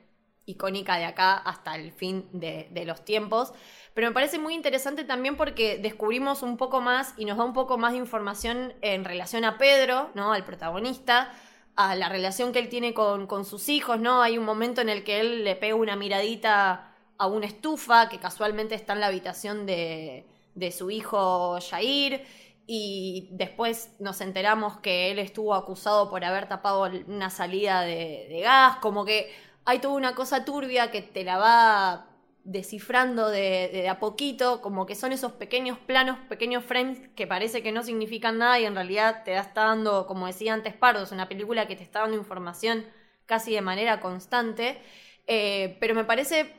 [0.47, 3.53] icónica de acá hasta el fin de, de los tiempos.
[3.93, 7.53] Pero me parece muy interesante también porque descubrimos un poco más y nos da un
[7.53, 10.33] poco más de información en relación a Pedro, ¿no?
[10.33, 11.31] Al protagonista,
[11.77, 14.21] a la relación que él tiene con, con sus hijos, ¿no?
[14.21, 18.19] Hay un momento en el que él le pega una miradita a una estufa que
[18.19, 22.25] casualmente está en la habitación de, de su hijo Jair
[22.65, 28.41] y después nos enteramos que él estuvo acusado por haber tapado una salida de, de
[28.41, 29.31] gas, como que
[29.63, 32.07] hay toda una cosa turbia que te la va
[32.47, 37.61] descifrando de, de, a poquito, como que son esos pequeños planos, pequeños frames que parece
[37.61, 41.11] que no significan nada y en realidad te está dando, como decía antes Pardo, es
[41.11, 42.85] una película que te está dando información
[43.25, 44.79] casi de manera constante,
[45.27, 46.55] eh, pero me parece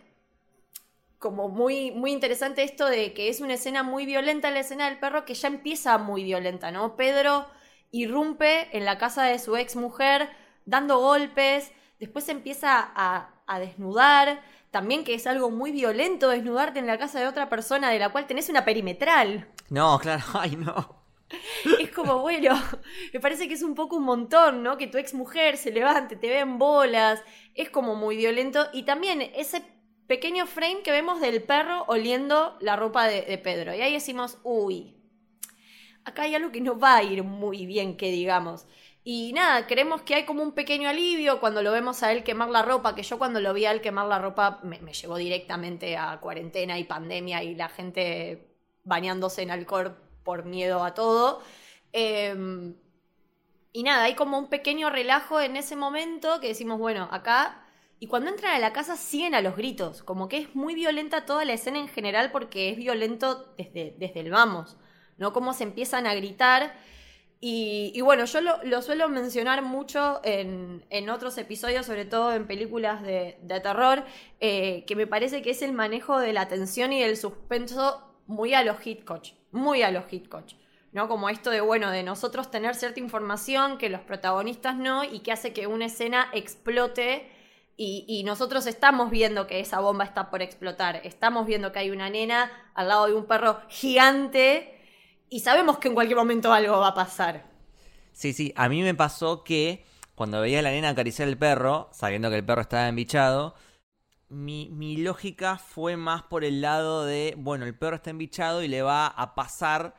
[1.18, 4.99] como muy, muy interesante esto de que es una escena muy violenta, la escena del
[4.99, 6.97] perro, que ya empieza muy violenta, ¿no?
[6.97, 7.47] Pedro
[7.93, 10.28] irrumpe en la casa de su ex mujer,
[10.66, 16.86] dando golpes, después empieza a, a desnudar, también que es algo muy violento desnudarte en
[16.86, 19.48] la casa de otra persona de la cual tenés una perimetral.
[19.70, 20.96] No, claro, ay no.
[21.78, 22.58] Es como, bueno,
[23.12, 24.78] me parece que es un poco un montón, ¿no?
[24.78, 27.22] Que tu ex mujer se levante, te ve en bolas,
[27.54, 28.66] es como muy violento.
[28.72, 29.62] Y también ese
[30.06, 33.74] pequeño frame que vemos del perro oliendo la ropa de, de, Pedro.
[33.74, 34.96] Y ahí decimos, uy,
[36.04, 38.66] acá hay algo que no va a ir muy bien, que digamos.
[39.11, 42.50] Y nada, creemos que hay como un pequeño alivio cuando lo vemos a él quemar
[42.50, 45.96] la ropa, que yo cuando lo vi a él quemar la ropa me, llevó directamente
[45.96, 48.52] a cuarentena y pandemia y la gente
[48.84, 51.40] bañándose en alcohol por miedo a todo.
[51.94, 52.74] Eh,
[53.72, 57.64] y nada, hay como un pequeño relajo en ese momento que decimos, bueno, acá
[58.00, 61.24] y cuando entran a la casa siguen a los gritos, como que es muy violenta
[61.24, 64.76] toda la escena en general porque es violento desde, desde el vamos,
[65.16, 65.32] ¿no?
[65.32, 66.74] Cómo se empiezan a gritar.
[67.41, 72.49] Y, bueno, yo lo, lo, suelo mencionar mucho en, en, otros episodios, sobre todo en
[72.49, 74.05] películas de, de terror,
[74.41, 78.55] eh, que me parece que es el manejo de la tensión y del suspenso muy
[78.55, 79.22] a los Hitchcock,
[79.53, 80.47] muy a los Hitchcock.
[80.93, 81.07] ¿no?
[81.07, 85.32] Como esto de, bueno, de nosotros tener cierta información que los protagonistas no y que
[85.32, 87.30] hace que una escena explote
[87.80, 91.01] y, nosotros estamos viendo que esa bomba está por explotar.
[91.05, 94.78] Estamos viendo que hay una nena al lado de un perro gigante
[95.31, 97.47] y sabemos que en cualquier momento algo va a pasar.
[98.12, 101.89] Sí, sí, a mí me pasó que cuando veía a la nena acariciar el perro,
[101.93, 103.55] sabiendo que el perro estaba embichado,
[104.29, 108.68] mi, mi lógica fue más por el lado de, bueno, el perro está embichado y
[108.68, 109.95] le va a pasar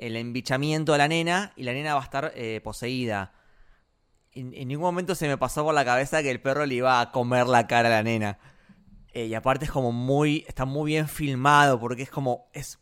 [0.00, 3.32] el embichamiento a la nena y la nena va a estar eh, poseída
[4.40, 7.10] en, ningún momento se me pasó por la cabeza que el perro le iba a
[7.10, 8.38] comer la cara a la nena.
[9.12, 10.44] Eh, y aparte es como muy.
[10.46, 12.48] Está muy bien filmado porque es como.
[12.52, 12.78] Es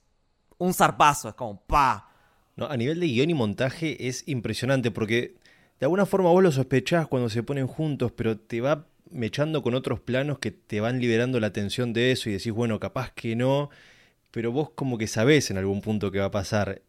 [0.59, 2.11] un zarpazo, es como pa.
[2.57, 5.35] No, a nivel de guion y montaje es impresionante porque
[5.79, 9.75] de alguna forma vos lo sospechás cuando se ponen juntos, pero te va mechando con
[9.75, 13.37] otros planos que te van liberando la atención de eso y decís, bueno, capaz que
[13.37, 13.71] no,
[14.31, 16.83] pero vos como que sabés en algún punto que va a pasar.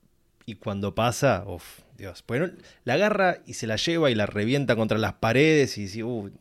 [0.46, 2.24] Y cuando pasa, uff, Dios.
[2.26, 2.50] Bueno,
[2.86, 6.32] la agarra y se la lleva y la revienta contra las paredes y dice, uh.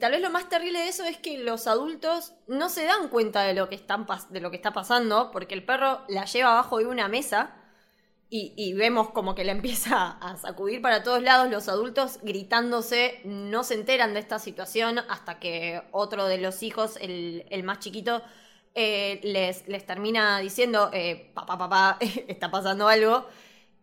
[0.00, 3.42] Tal vez lo más terrible de eso es que los adultos no se dan cuenta
[3.42, 6.78] de lo que, están de lo que está pasando, porque el perro la lleva abajo
[6.78, 7.54] de una mesa
[8.30, 11.50] y, y, vemos como que la empieza a sacudir para todos lados.
[11.50, 16.96] Los adultos gritándose no se enteran de esta situación hasta que otro de los hijos,
[17.00, 18.22] el, el más chiquito,
[18.74, 23.26] eh, les, les, termina diciendo, eh, papá, papá, está pasando algo.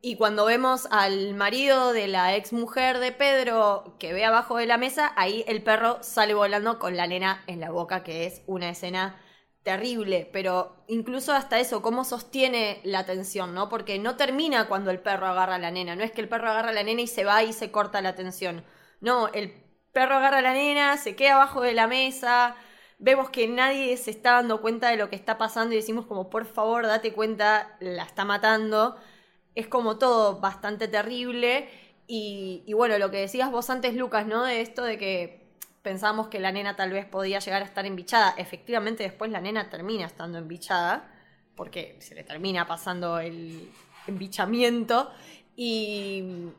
[0.02, 4.66] Y cuando vemos al marido de la ex mujer de Pedro que ve abajo de
[4.66, 8.42] la mesa, ahí el perro sale volando con la nena en la boca, que es
[8.48, 9.20] una escena
[9.64, 10.30] terrible.
[10.32, 13.68] Pero incluso hasta eso, cómo sostiene la tensión, ¿no?
[13.68, 15.98] Porque no termina cuando el perro agarra a la nena.
[15.98, 18.02] No es que el perro agarra a la nena y se va y se corta
[18.02, 18.64] la tensión.
[19.02, 19.52] No, el
[19.92, 22.56] perro agarra a la nena, se queda abajo de la mesa.
[23.00, 26.30] Vemos que nadie se está dando cuenta de lo que está pasando y decimos como,
[26.30, 28.98] por favor, date cuenta, la está matando
[29.56, 31.70] es como todo bastante terrible.
[32.08, 34.44] Y, y, bueno, lo que decías vos antes, Lucas, ¿no?
[34.44, 35.50] De esto de que
[35.82, 38.34] pensamos que la nena tal vez podía llegar a estar embichada.
[38.38, 41.12] Efectivamente, después la nena termina estando embichada,
[41.56, 43.70] porque se le termina pasando el
[44.08, 45.12] embichamiento.
[45.56, 46.50] Y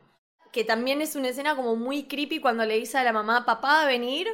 [0.51, 3.83] que también es una escena como muy creepy cuando le dice a la mamá, papá
[3.83, 4.27] a venir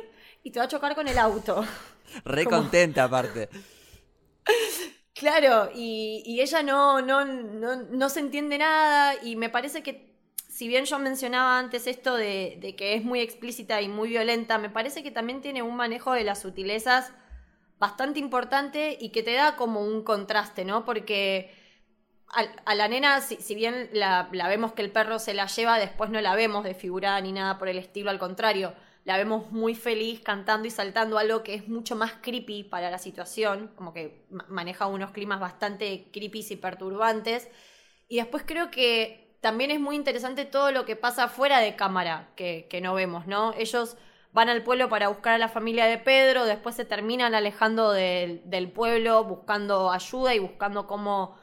[0.44, 1.64] y te va a chocar con el auto.
[2.26, 2.58] Re como...
[2.58, 3.50] contenta aparte.
[5.18, 10.16] Claro, y, y ella no, no, no, no, se entiende nada y me parece que,
[10.48, 14.60] si bien yo mencionaba antes esto de, de, que es muy explícita y muy violenta,
[14.60, 17.12] me parece que también tiene un manejo de las sutilezas
[17.80, 20.86] bastante importante y que te da como un contraste, ¿no?
[20.86, 21.52] Porque
[22.30, 25.48] a, a la nena, si, si bien la, la vemos que el perro se la
[25.48, 28.74] lleva, después no la vemos desfigurada ni nada por el estilo, al contrario,
[29.08, 33.00] la vemos muy feliz cantando y saltando algo que es mucho más creepy para la
[33.00, 37.50] situación, como que ma- maneja unos climas bastante creepy y perturbantes.
[38.08, 42.32] Y después creo que también es muy interesante todo lo que pasa fuera de cámara,
[42.36, 43.54] que, que no vemos, ¿no?
[43.58, 43.98] Ellos
[44.34, 48.42] van al pueblo para buscar a la familia de Pedro, después se terminan alejando del,
[48.50, 51.38] del pueblo, buscando ayuda y buscando cómo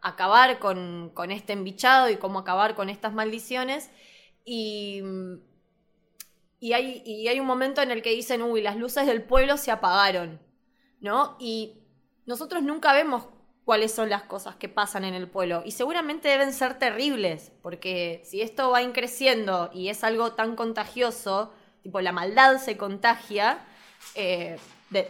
[0.00, 3.90] acabar con, con este embichado y cómo acabar con estas maldiciones.
[4.44, 5.02] Y,
[6.60, 9.56] y, hay, y hay un momento en el que dicen, uy, las luces del pueblo
[9.56, 10.40] se apagaron,
[11.00, 11.36] ¿no?
[11.38, 11.84] Y
[12.26, 13.24] nosotros nunca vemos
[13.64, 15.62] cuáles son las cosas que pasan en el pueblo.
[15.64, 21.52] Y seguramente deben ser terribles, porque si esto va creciendo y es algo tan contagioso,
[21.82, 23.58] tipo la maldad se contagia,
[24.14, 24.58] eh,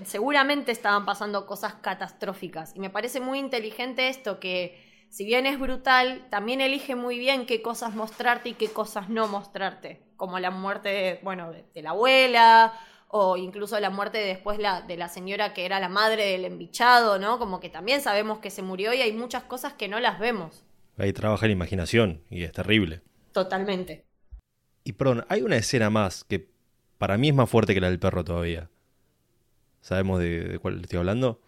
[0.05, 2.75] seguramente estaban pasando cosas catastróficas.
[2.75, 7.47] Y me parece muy inteligente esto, que si bien es brutal, también elige muy bien
[7.47, 10.03] qué cosas mostrarte y qué cosas no mostrarte.
[10.17, 12.75] Como la muerte, bueno, de, de la abuela,
[13.09, 17.19] o incluso la muerte después la, de la señora que era la madre del embichado,
[17.19, 17.39] ¿no?
[17.39, 20.63] Como que también sabemos que se murió y hay muchas cosas que no las vemos.
[20.99, 23.01] Ahí trabaja la imaginación y es terrible.
[23.33, 24.05] Totalmente.
[24.85, 26.49] Y perdón, hay una escena más que
[26.99, 28.71] para mí es más fuerte que la del perro todavía.
[29.81, 31.41] ¿Sabemos de, de cuál estoy hablando?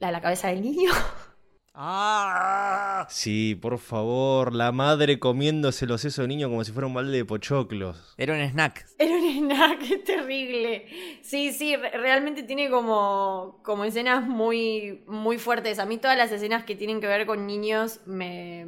[0.00, 0.90] La de la cabeza del niño.
[1.74, 3.06] ¡Ah!
[3.10, 7.16] Sí, por favor, la madre comiéndose los sesos de niño como si fuera un balde
[7.18, 8.14] de pochoclos.
[8.16, 8.86] Era un snack.
[8.98, 10.86] Era un snack, es terrible.
[11.22, 15.78] Sí, sí, re- realmente tiene como, como escenas muy, muy fuertes.
[15.78, 18.64] A mí todas las escenas que tienen que ver con niños me,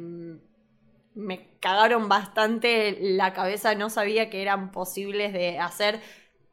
[1.13, 3.75] me cagaron bastante la cabeza.
[3.75, 6.01] No sabía que eran posibles de hacer.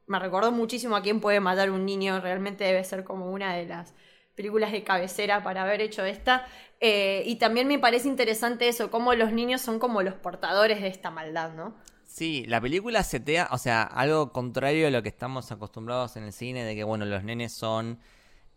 [0.07, 2.21] Me recordó muchísimo a quién puede matar un niño.
[2.21, 3.95] Realmente debe ser como una de las
[4.35, 6.47] películas de cabecera para haber hecho esta.
[6.81, 10.89] Eh, y también me parece interesante eso, cómo los niños son como los portadores de
[10.89, 11.75] esta maldad, ¿no?
[12.05, 16.33] Sí, la película setea, o sea, algo contrario a lo que estamos acostumbrados en el
[16.33, 18.01] cine, de que, bueno, los nenes son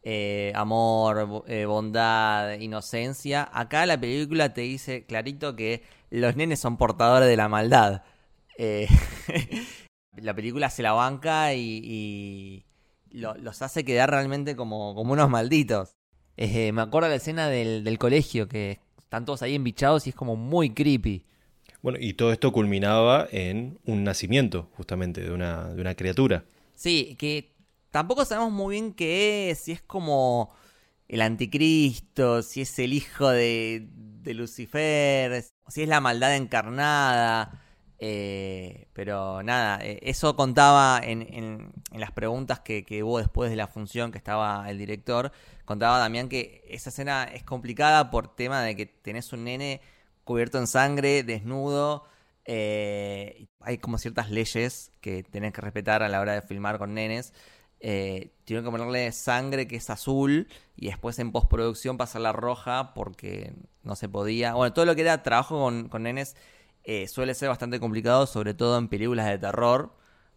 [0.03, 3.47] eh, amor, eh, bondad, inocencia.
[3.53, 8.03] Acá la película te dice clarito que los nenes son portadores de la maldad.
[10.17, 12.65] La película se la banca y
[13.16, 15.95] lo- los hace quedar realmente como, como unos malditos.
[16.38, 20.09] Eh, me acuerdo de la escena del, del colegio, que están todos ahí embichados y
[20.09, 21.26] es como muy creepy.
[21.82, 26.43] Bueno, y todo esto culminaba en un nacimiento, justamente, de una, de una criatura.
[26.74, 27.53] Sí, que
[27.91, 30.53] tampoco sabemos muy bien qué es, si es como
[31.07, 37.61] el anticristo, si es el hijo de, de Lucifer, si es la maldad encarnada.
[38.00, 43.56] Eh, pero nada, eh, eso contaba en, en- en las preguntas que, hubo después de
[43.56, 45.32] la función que estaba el director.
[45.66, 49.82] Contaba Damián que esa escena es complicada por tema de que tenés un nene
[50.24, 52.06] cubierto en sangre, desnudo.
[52.46, 56.93] eh, hay como ciertas leyes que tenés que respetar a la hora de filmar con
[56.93, 57.34] nenes.
[57.80, 63.54] Eh, tuvieron que ponerle sangre que es azul y después en postproducción pasarla roja porque
[63.84, 64.54] no se podía.
[64.56, 66.36] Bueno, todo lo que era trabajo con nenes
[66.86, 69.92] eh, suele ser bastante complicado, sobre todo en películas de terror.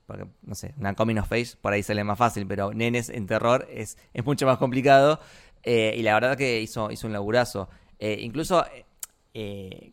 [0.06, 3.26] Porque, no sé, una coming of age por ahí sale más fácil, pero nenes en
[3.26, 5.20] terror es, es mucho más complicado.
[5.62, 7.68] Eh, y la verdad que hizo, hizo un laburazo.
[7.98, 8.64] Eh, incluso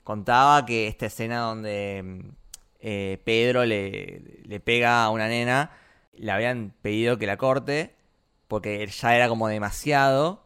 [0.04, 5.72] contaba que esta escena donde mm, Pedro le, le pega a una nena,
[6.14, 7.96] le habían pedido que la corte
[8.48, 10.46] porque ya era como demasiado.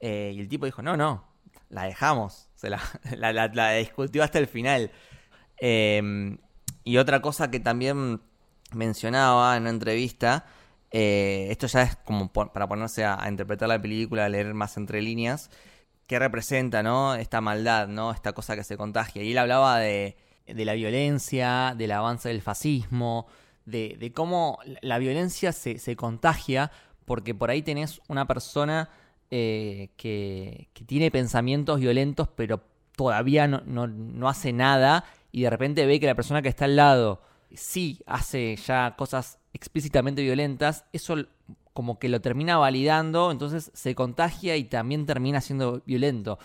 [0.00, 1.24] y el tipo dijo, no, no,
[1.68, 2.48] la dejamos.
[2.54, 2.80] Se la-
[3.52, 4.90] la discutió hasta el final.
[5.60, 6.36] Eh,
[6.84, 8.20] y otra cosa que también
[8.72, 10.46] mencionaba en una entrevista,
[10.90, 14.76] eh, esto ya es como po- para ponerse a, interpretar la película, a leer más
[14.76, 15.50] entre líneas,
[16.06, 17.14] qué representa, ¿no?
[17.14, 18.12] Esta maldad, ¿no?
[18.12, 19.22] Esta cosa que se contagia.
[19.22, 23.26] Y él hablaba de, de la violencia, del avance del fascismo,
[23.66, 26.72] de, de cómo la violencia se, se contagia,
[27.04, 28.90] porque por ahí tenés una persona
[29.30, 32.62] eh, que, que tiene pensamientos violentos, pero
[32.96, 36.64] todavía no, no, no hace nada, y de repente ve que la persona que está
[36.64, 37.22] al lado
[37.54, 41.16] sí hace ya cosas explícitamente violentas, eso
[41.72, 46.38] como que lo termina validando, entonces se contagia y también termina siendo violento.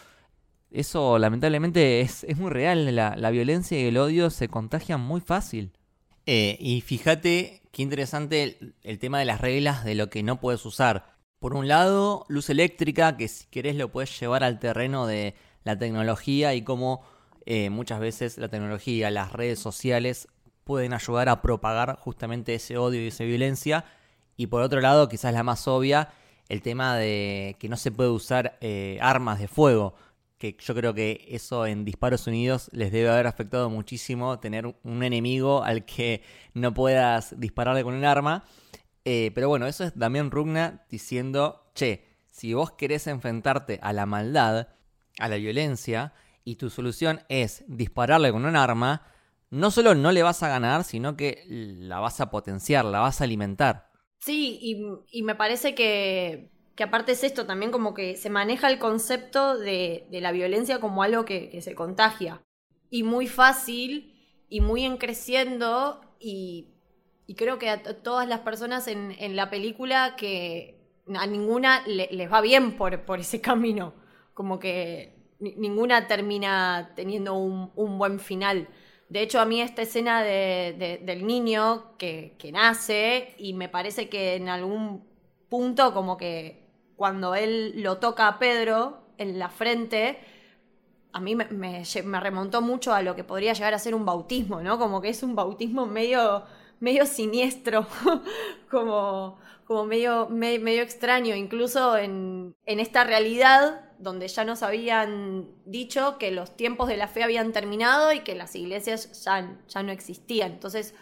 [0.71, 5.21] Eso lamentablemente es, es muy real, la, la violencia y el odio se contagian muy
[5.21, 5.71] fácil.
[6.25, 10.39] Eh, y fíjate qué interesante el, el tema de las reglas de lo que no
[10.39, 11.15] puedes usar.
[11.39, 15.77] Por un lado, luz eléctrica, que si querés lo puedes llevar al terreno de la
[15.77, 17.03] tecnología y cómo
[17.45, 20.27] eh, muchas veces la tecnología, las redes sociales
[20.63, 23.85] pueden ayudar a propagar justamente ese odio y esa violencia.
[24.35, 26.09] Y por otro lado, quizás la más obvia,
[26.49, 29.95] el tema de que no se puede usar eh, armas de fuego.
[30.37, 35.03] que yo creo que eso en Disparos Unidos les debe haber afectado muchísimo tener un
[35.03, 36.23] enemigo al que
[36.53, 38.43] no puedas dispararle con un arma.
[39.05, 44.05] Eh, pero bueno, eso es Damián Rugna diciendo, che, si vos querés enfrentarte a la
[44.05, 44.69] maldad,
[45.19, 46.13] a la violencia,
[46.45, 49.01] y tu solución es dispararle con un arma,
[49.49, 53.19] no solo no le vas a ganar, sino que la vas a potenciar, la vas
[53.19, 53.89] a alimentar.
[54.19, 54.59] Sí,
[55.11, 59.57] y, me parece que, que, aparte es esto también como que se maneja el concepto
[59.57, 62.41] de, la violencia como algo que, se contagia.
[62.89, 64.13] Y muy fácil
[64.47, 66.71] y muy en creciendo y,
[67.35, 70.79] creo que a todas las personas en, la película que
[71.15, 73.93] a ninguna les va bien por, por ese camino.
[74.33, 78.67] Como que ninguna termina teniendo un, buen final.
[79.09, 84.49] De hecho, a mí esta escena del niño que, nace y me parece que en
[84.49, 85.03] algún
[85.49, 86.65] punto como que
[86.95, 90.19] cuando él lo toca a Pedro en la frente,
[91.11, 91.83] a mí me,
[92.19, 94.79] remontó mucho a lo que podría llegar a ser un bautismo, ¿no?
[94.79, 96.43] Como que es un bautismo medio,
[96.79, 97.87] medio siniestro,
[98.71, 106.17] como, como medio, medio extraño, incluso en, en esta realidad donde ya nos habían dicho
[106.17, 109.91] que los tiempos de la fe habían terminado y que las iglesias ya, ya no
[109.91, 110.51] existían.
[110.51, 110.93] Entonces,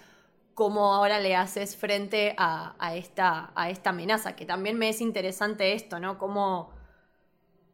[0.53, 4.35] ¿cómo ahora le haces frente a, esta, a esta amenaza?
[4.35, 6.17] Que también me es interesante esto, ¿no?
[6.17, 6.71] ¿Cómo,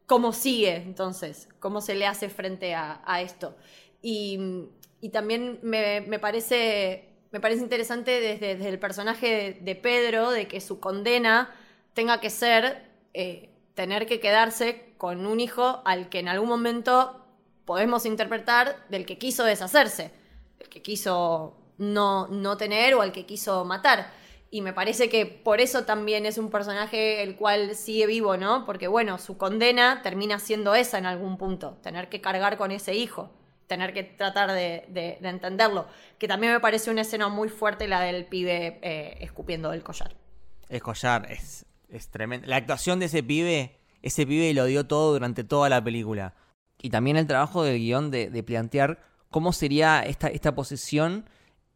[0.06, 1.50] cómo sigue entonces?
[1.60, 3.56] ¿Cómo se le hace frente a, esto?
[4.02, 4.40] Y,
[5.12, 11.54] también me, parece, me parece interesante desde, el personaje de, Pedro, de que su condena
[11.94, 12.90] tenga que ser...
[13.14, 13.50] Eh,
[13.80, 17.26] tener que quedarse con un hijo al que en algún momento
[17.64, 20.12] podemos interpretar del que quiso deshacerse,
[20.60, 24.12] el que quiso no, no tener o al que quiso matar.
[24.52, 28.66] Y me parece que por eso también es un personaje el cual sigue vivo, ¿no?
[28.66, 32.96] Porque bueno, su condena termina siendo esa en algún punto, tener que cargar con ese
[32.96, 33.32] hijo,
[33.68, 35.88] tener que tratar de, entenderlo.
[36.18, 40.18] Que también me parece una escena muy fuerte la del pibe eh, escupiendo del collar.
[40.68, 42.48] El collar es es tremendo.
[42.48, 46.36] La actuación de ese pibe, ese pibe lo dio todo durante toda la película.
[46.82, 51.30] Y también el trabajo del guion de, plantear cómo sería esta, esta posición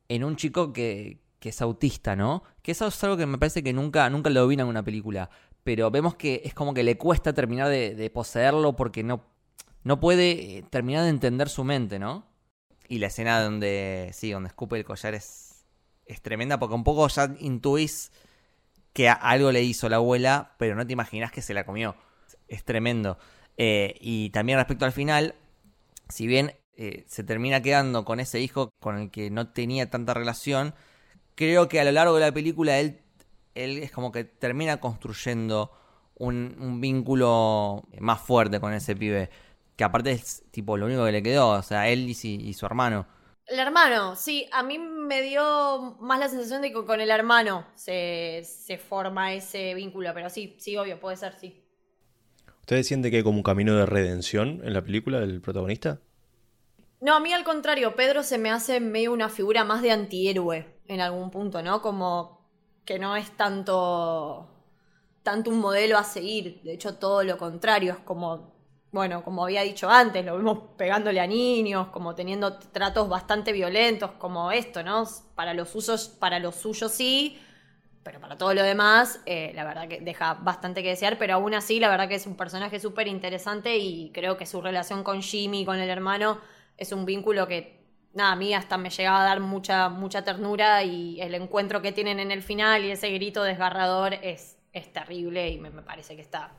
[0.08, 2.44] en un chico que, que, es autista, ¿no?
[2.62, 5.30] Que eso es algo que me parece que nunca, nunca lo vi en una película.
[5.64, 9.26] Pero vemos que es como que le cuesta terminar de, poseerlo porque no,
[9.84, 12.28] no puede eh, terminar de entender su mente, ¿no?
[12.88, 15.66] Y la escena donde, sí, donde escupe el collar es,
[16.06, 18.12] es tremenda porque un poco ya intuís
[18.94, 21.96] que algo le hizo la abuela, pero no te imaginas que se la comió.
[22.48, 23.18] Es tremendo.
[23.58, 25.36] Eh, y también respecto al final,
[26.10, 30.14] si bien eh, se termina quedando con ese hijo con el que no tenía tanta
[30.14, 30.74] relación,
[31.36, 33.02] creo que a lo largo de la película él,
[33.56, 35.72] él es como que termina construyendo
[36.16, 39.30] un, vínculo más fuerte con ese pibe.
[39.76, 43.08] Que aparte es tipo lo único que le quedó, o sea, él y su hermano.
[43.54, 47.68] El hermano, sí, a mí me dio más la sensación de que con el hermano
[47.76, 48.44] se,
[48.90, 51.64] forma ese vínculo, pero sí, sí, obvio, puede ser, sí.
[52.62, 56.00] ¿Ustedes sienten que hay como un camino de redención en la película del protagonista?
[57.00, 60.66] No, a mí al contrario, Pedro se me hace medio una figura más de antihéroe
[60.88, 61.84] en algún punto, ¿no?
[61.84, 62.50] Como
[62.86, 64.50] que no es tanto,
[65.22, 68.53] tanto un modelo a seguir, de hecho todo lo contrario, es como
[68.94, 74.12] bueno, como había dicho antes, lo vemos pegándole a niños, como teniendo tratos bastante violentos,
[74.20, 75.06] como esto, ¿no?
[75.34, 77.42] Para los usos, para los suyos sí,
[78.04, 81.56] pero para todo lo demás, eh, la verdad que deja bastante que desear, pero aún
[81.56, 85.24] así, la verdad que es un personaje súper interesante y creo que su relación con
[85.24, 86.40] Jimmy, con el hermano,
[86.78, 87.84] es un vínculo que,
[88.14, 91.94] nada, a mí hasta me llegaba a dar mucha, mucha ternura y el encuentro que
[91.94, 96.22] tienen en el final y ese grito desgarrador es, es terrible y me parece que
[96.22, 96.52] está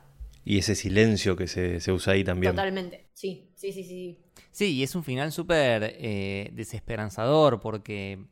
[0.45, 2.53] y ese silencio que se, usa ahí también.
[2.53, 4.19] Totalmente, sí, sí, sí, sí.
[4.51, 8.23] Sí, y es un final súper eh, desesperanzador porque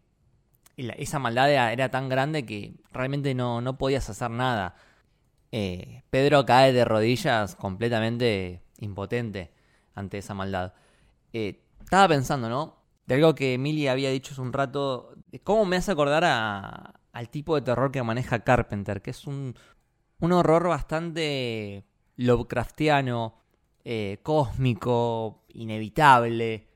[0.78, 4.76] esa maldad era, tan grande que realmente no, no podías hacer nada.
[5.51, 9.51] Eh, Pedro cae de rodillas completamente impotente
[9.95, 10.74] ante esa maldad.
[11.34, 12.78] Eh, estaba pensando, ¿no?
[13.07, 17.30] De algo que Emilia había dicho hace un rato, cómo me hace acordar a, al
[17.30, 19.55] tipo de terror que maneja Carpenter, que es un,
[20.20, 21.86] un horror bastante
[22.18, 23.36] Lovecraftiano,
[23.86, 26.68] eh, cósmico, inevitable.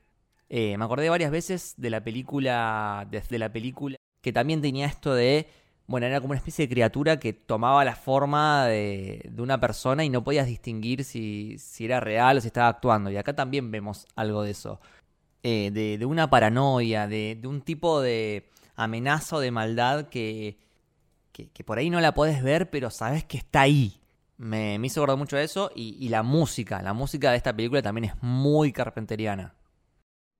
[0.48, 5.14] Eh, me acordé varias veces de la película, desde la película, que también tenía esto
[5.14, 5.48] de,
[5.86, 10.10] bueno, era como una especie de criatura que tomaba la forma de, una persona y
[10.10, 13.10] no podías distinguir si, era real o si estaba actuando.
[13.10, 14.80] Y acá también vemos algo de eso.
[15.42, 20.58] Eh, de, una paranoia, de, un tipo de amenaza o de maldad que,
[21.32, 23.97] que, que por ahí no la puedes ver, pero sabes que está ahí
[24.38, 25.70] me, me hizo acordar mucho de eso.
[25.74, 29.54] Y, y la música, la música de esta película también es muy carpenteriana.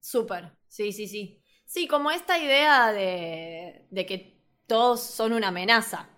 [0.01, 1.43] Súper, sí, sí, sí.
[1.65, 6.09] Sí, como esta idea de, de que todos son una amenaza.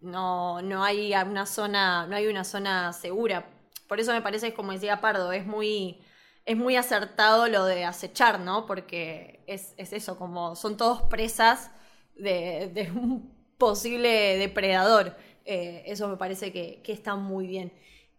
[0.00, 3.48] No, no hay una zona, no hay una zona segura.
[3.88, 6.00] Por eso me parece, como decía Pardo, es muy,
[6.44, 8.66] es muy acertado lo de acechar, ¿no?
[8.66, 11.70] Porque es, es eso, como son todos presas
[12.16, 15.16] de, de un posible depredador.
[15.44, 17.72] Eh, eso me parece que, que está muy bien.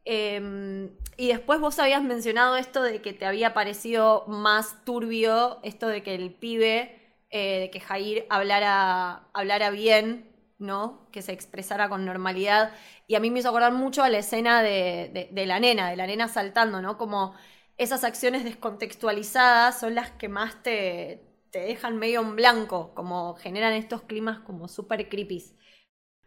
[0.06, 5.88] Eh, y después vos habías mencionado esto de que te había parecido más turbio, esto
[5.88, 7.00] de que el pibe,
[7.30, 11.08] eh, de que Jair hablara, hablara bien, ¿no?
[11.12, 12.74] Que se expresara con normalidad.
[13.08, 15.90] Y a mí me hizo acordar mucho a la escena de, de, de la nena,
[15.90, 16.98] de la nena saltando, ¿no?
[16.98, 17.34] Como
[17.78, 21.22] esas acciones descontextualizadas son las que más te,
[21.52, 25.44] te dejan medio en blanco, como generan estos climas como súper creepy.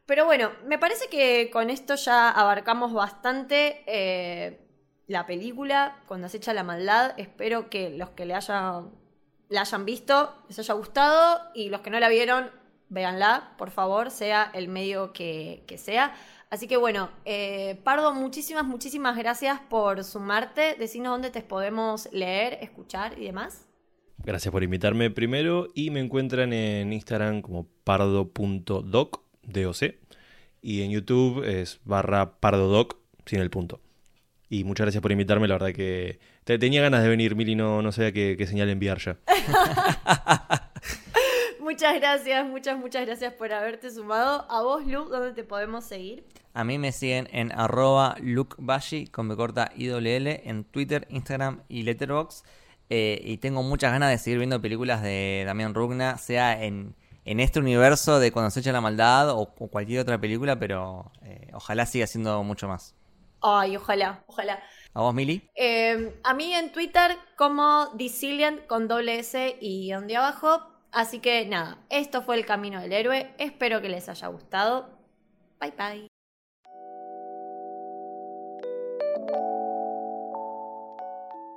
[0.07, 4.61] Pero bueno, me parece que con esto ya abarcamos bastante eh,
[5.09, 7.15] la película, cuando se echa la maldad.
[7.17, 8.91] Espero que los que le hayan,
[9.49, 12.51] la hayan visto les haya gustado y los que no la vieron,
[12.89, 16.15] véanla, por favor, sea el medio que, que sea.
[16.51, 20.77] Así que bueno, eh, Pardo, muchísimas, muchísimas gracias por sumarte.
[20.79, 23.67] Decinos dónde te podemos leer, escuchar y demás.
[24.19, 29.95] Gracias por invitarme primero y me encuentran en Instagram como pardo.doc, DOC,
[30.63, 33.81] y en YouTube es barra pardodoc sin el punto.
[34.49, 37.83] Y muchas gracias por invitarme, la verdad que te, tenía ganas de venir, Mili, no,
[37.83, 39.19] no sabía qué, qué señal enviar ya.
[41.61, 44.47] muchas gracias, muchas, muchas gracias por haberte sumado.
[44.49, 46.25] A vos, Lu, ¿dónde te podemos seguir?
[46.55, 51.83] A mí me siguen en arroba lukebashi con B corta IWL en Twitter, Instagram y
[51.83, 52.47] Letterboxd.
[52.89, 56.95] Eh, y tengo muchas ganas de seguir viendo películas de Damián Rugna, sea en,
[57.27, 61.11] en este universo de Cuando se echa la maldad o, o cualquier otra película, pero
[61.23, 62.95] eh, ojalá siga siendo mucho más.
[63.43, 64.63] Ay, ojalá, ojalá.
[64.95, 65.51] ¿A vos, Mili?
[65.55, 70.63] Eh, a mí en Twitter como Disilient con doble S y guion de abajo.
[70.91, 73.35] Así que nada, esto fue el camino del héroe.
[73.39, 74.89] Espero que les haya gustado.
[75.61, 76.09] Bye bye.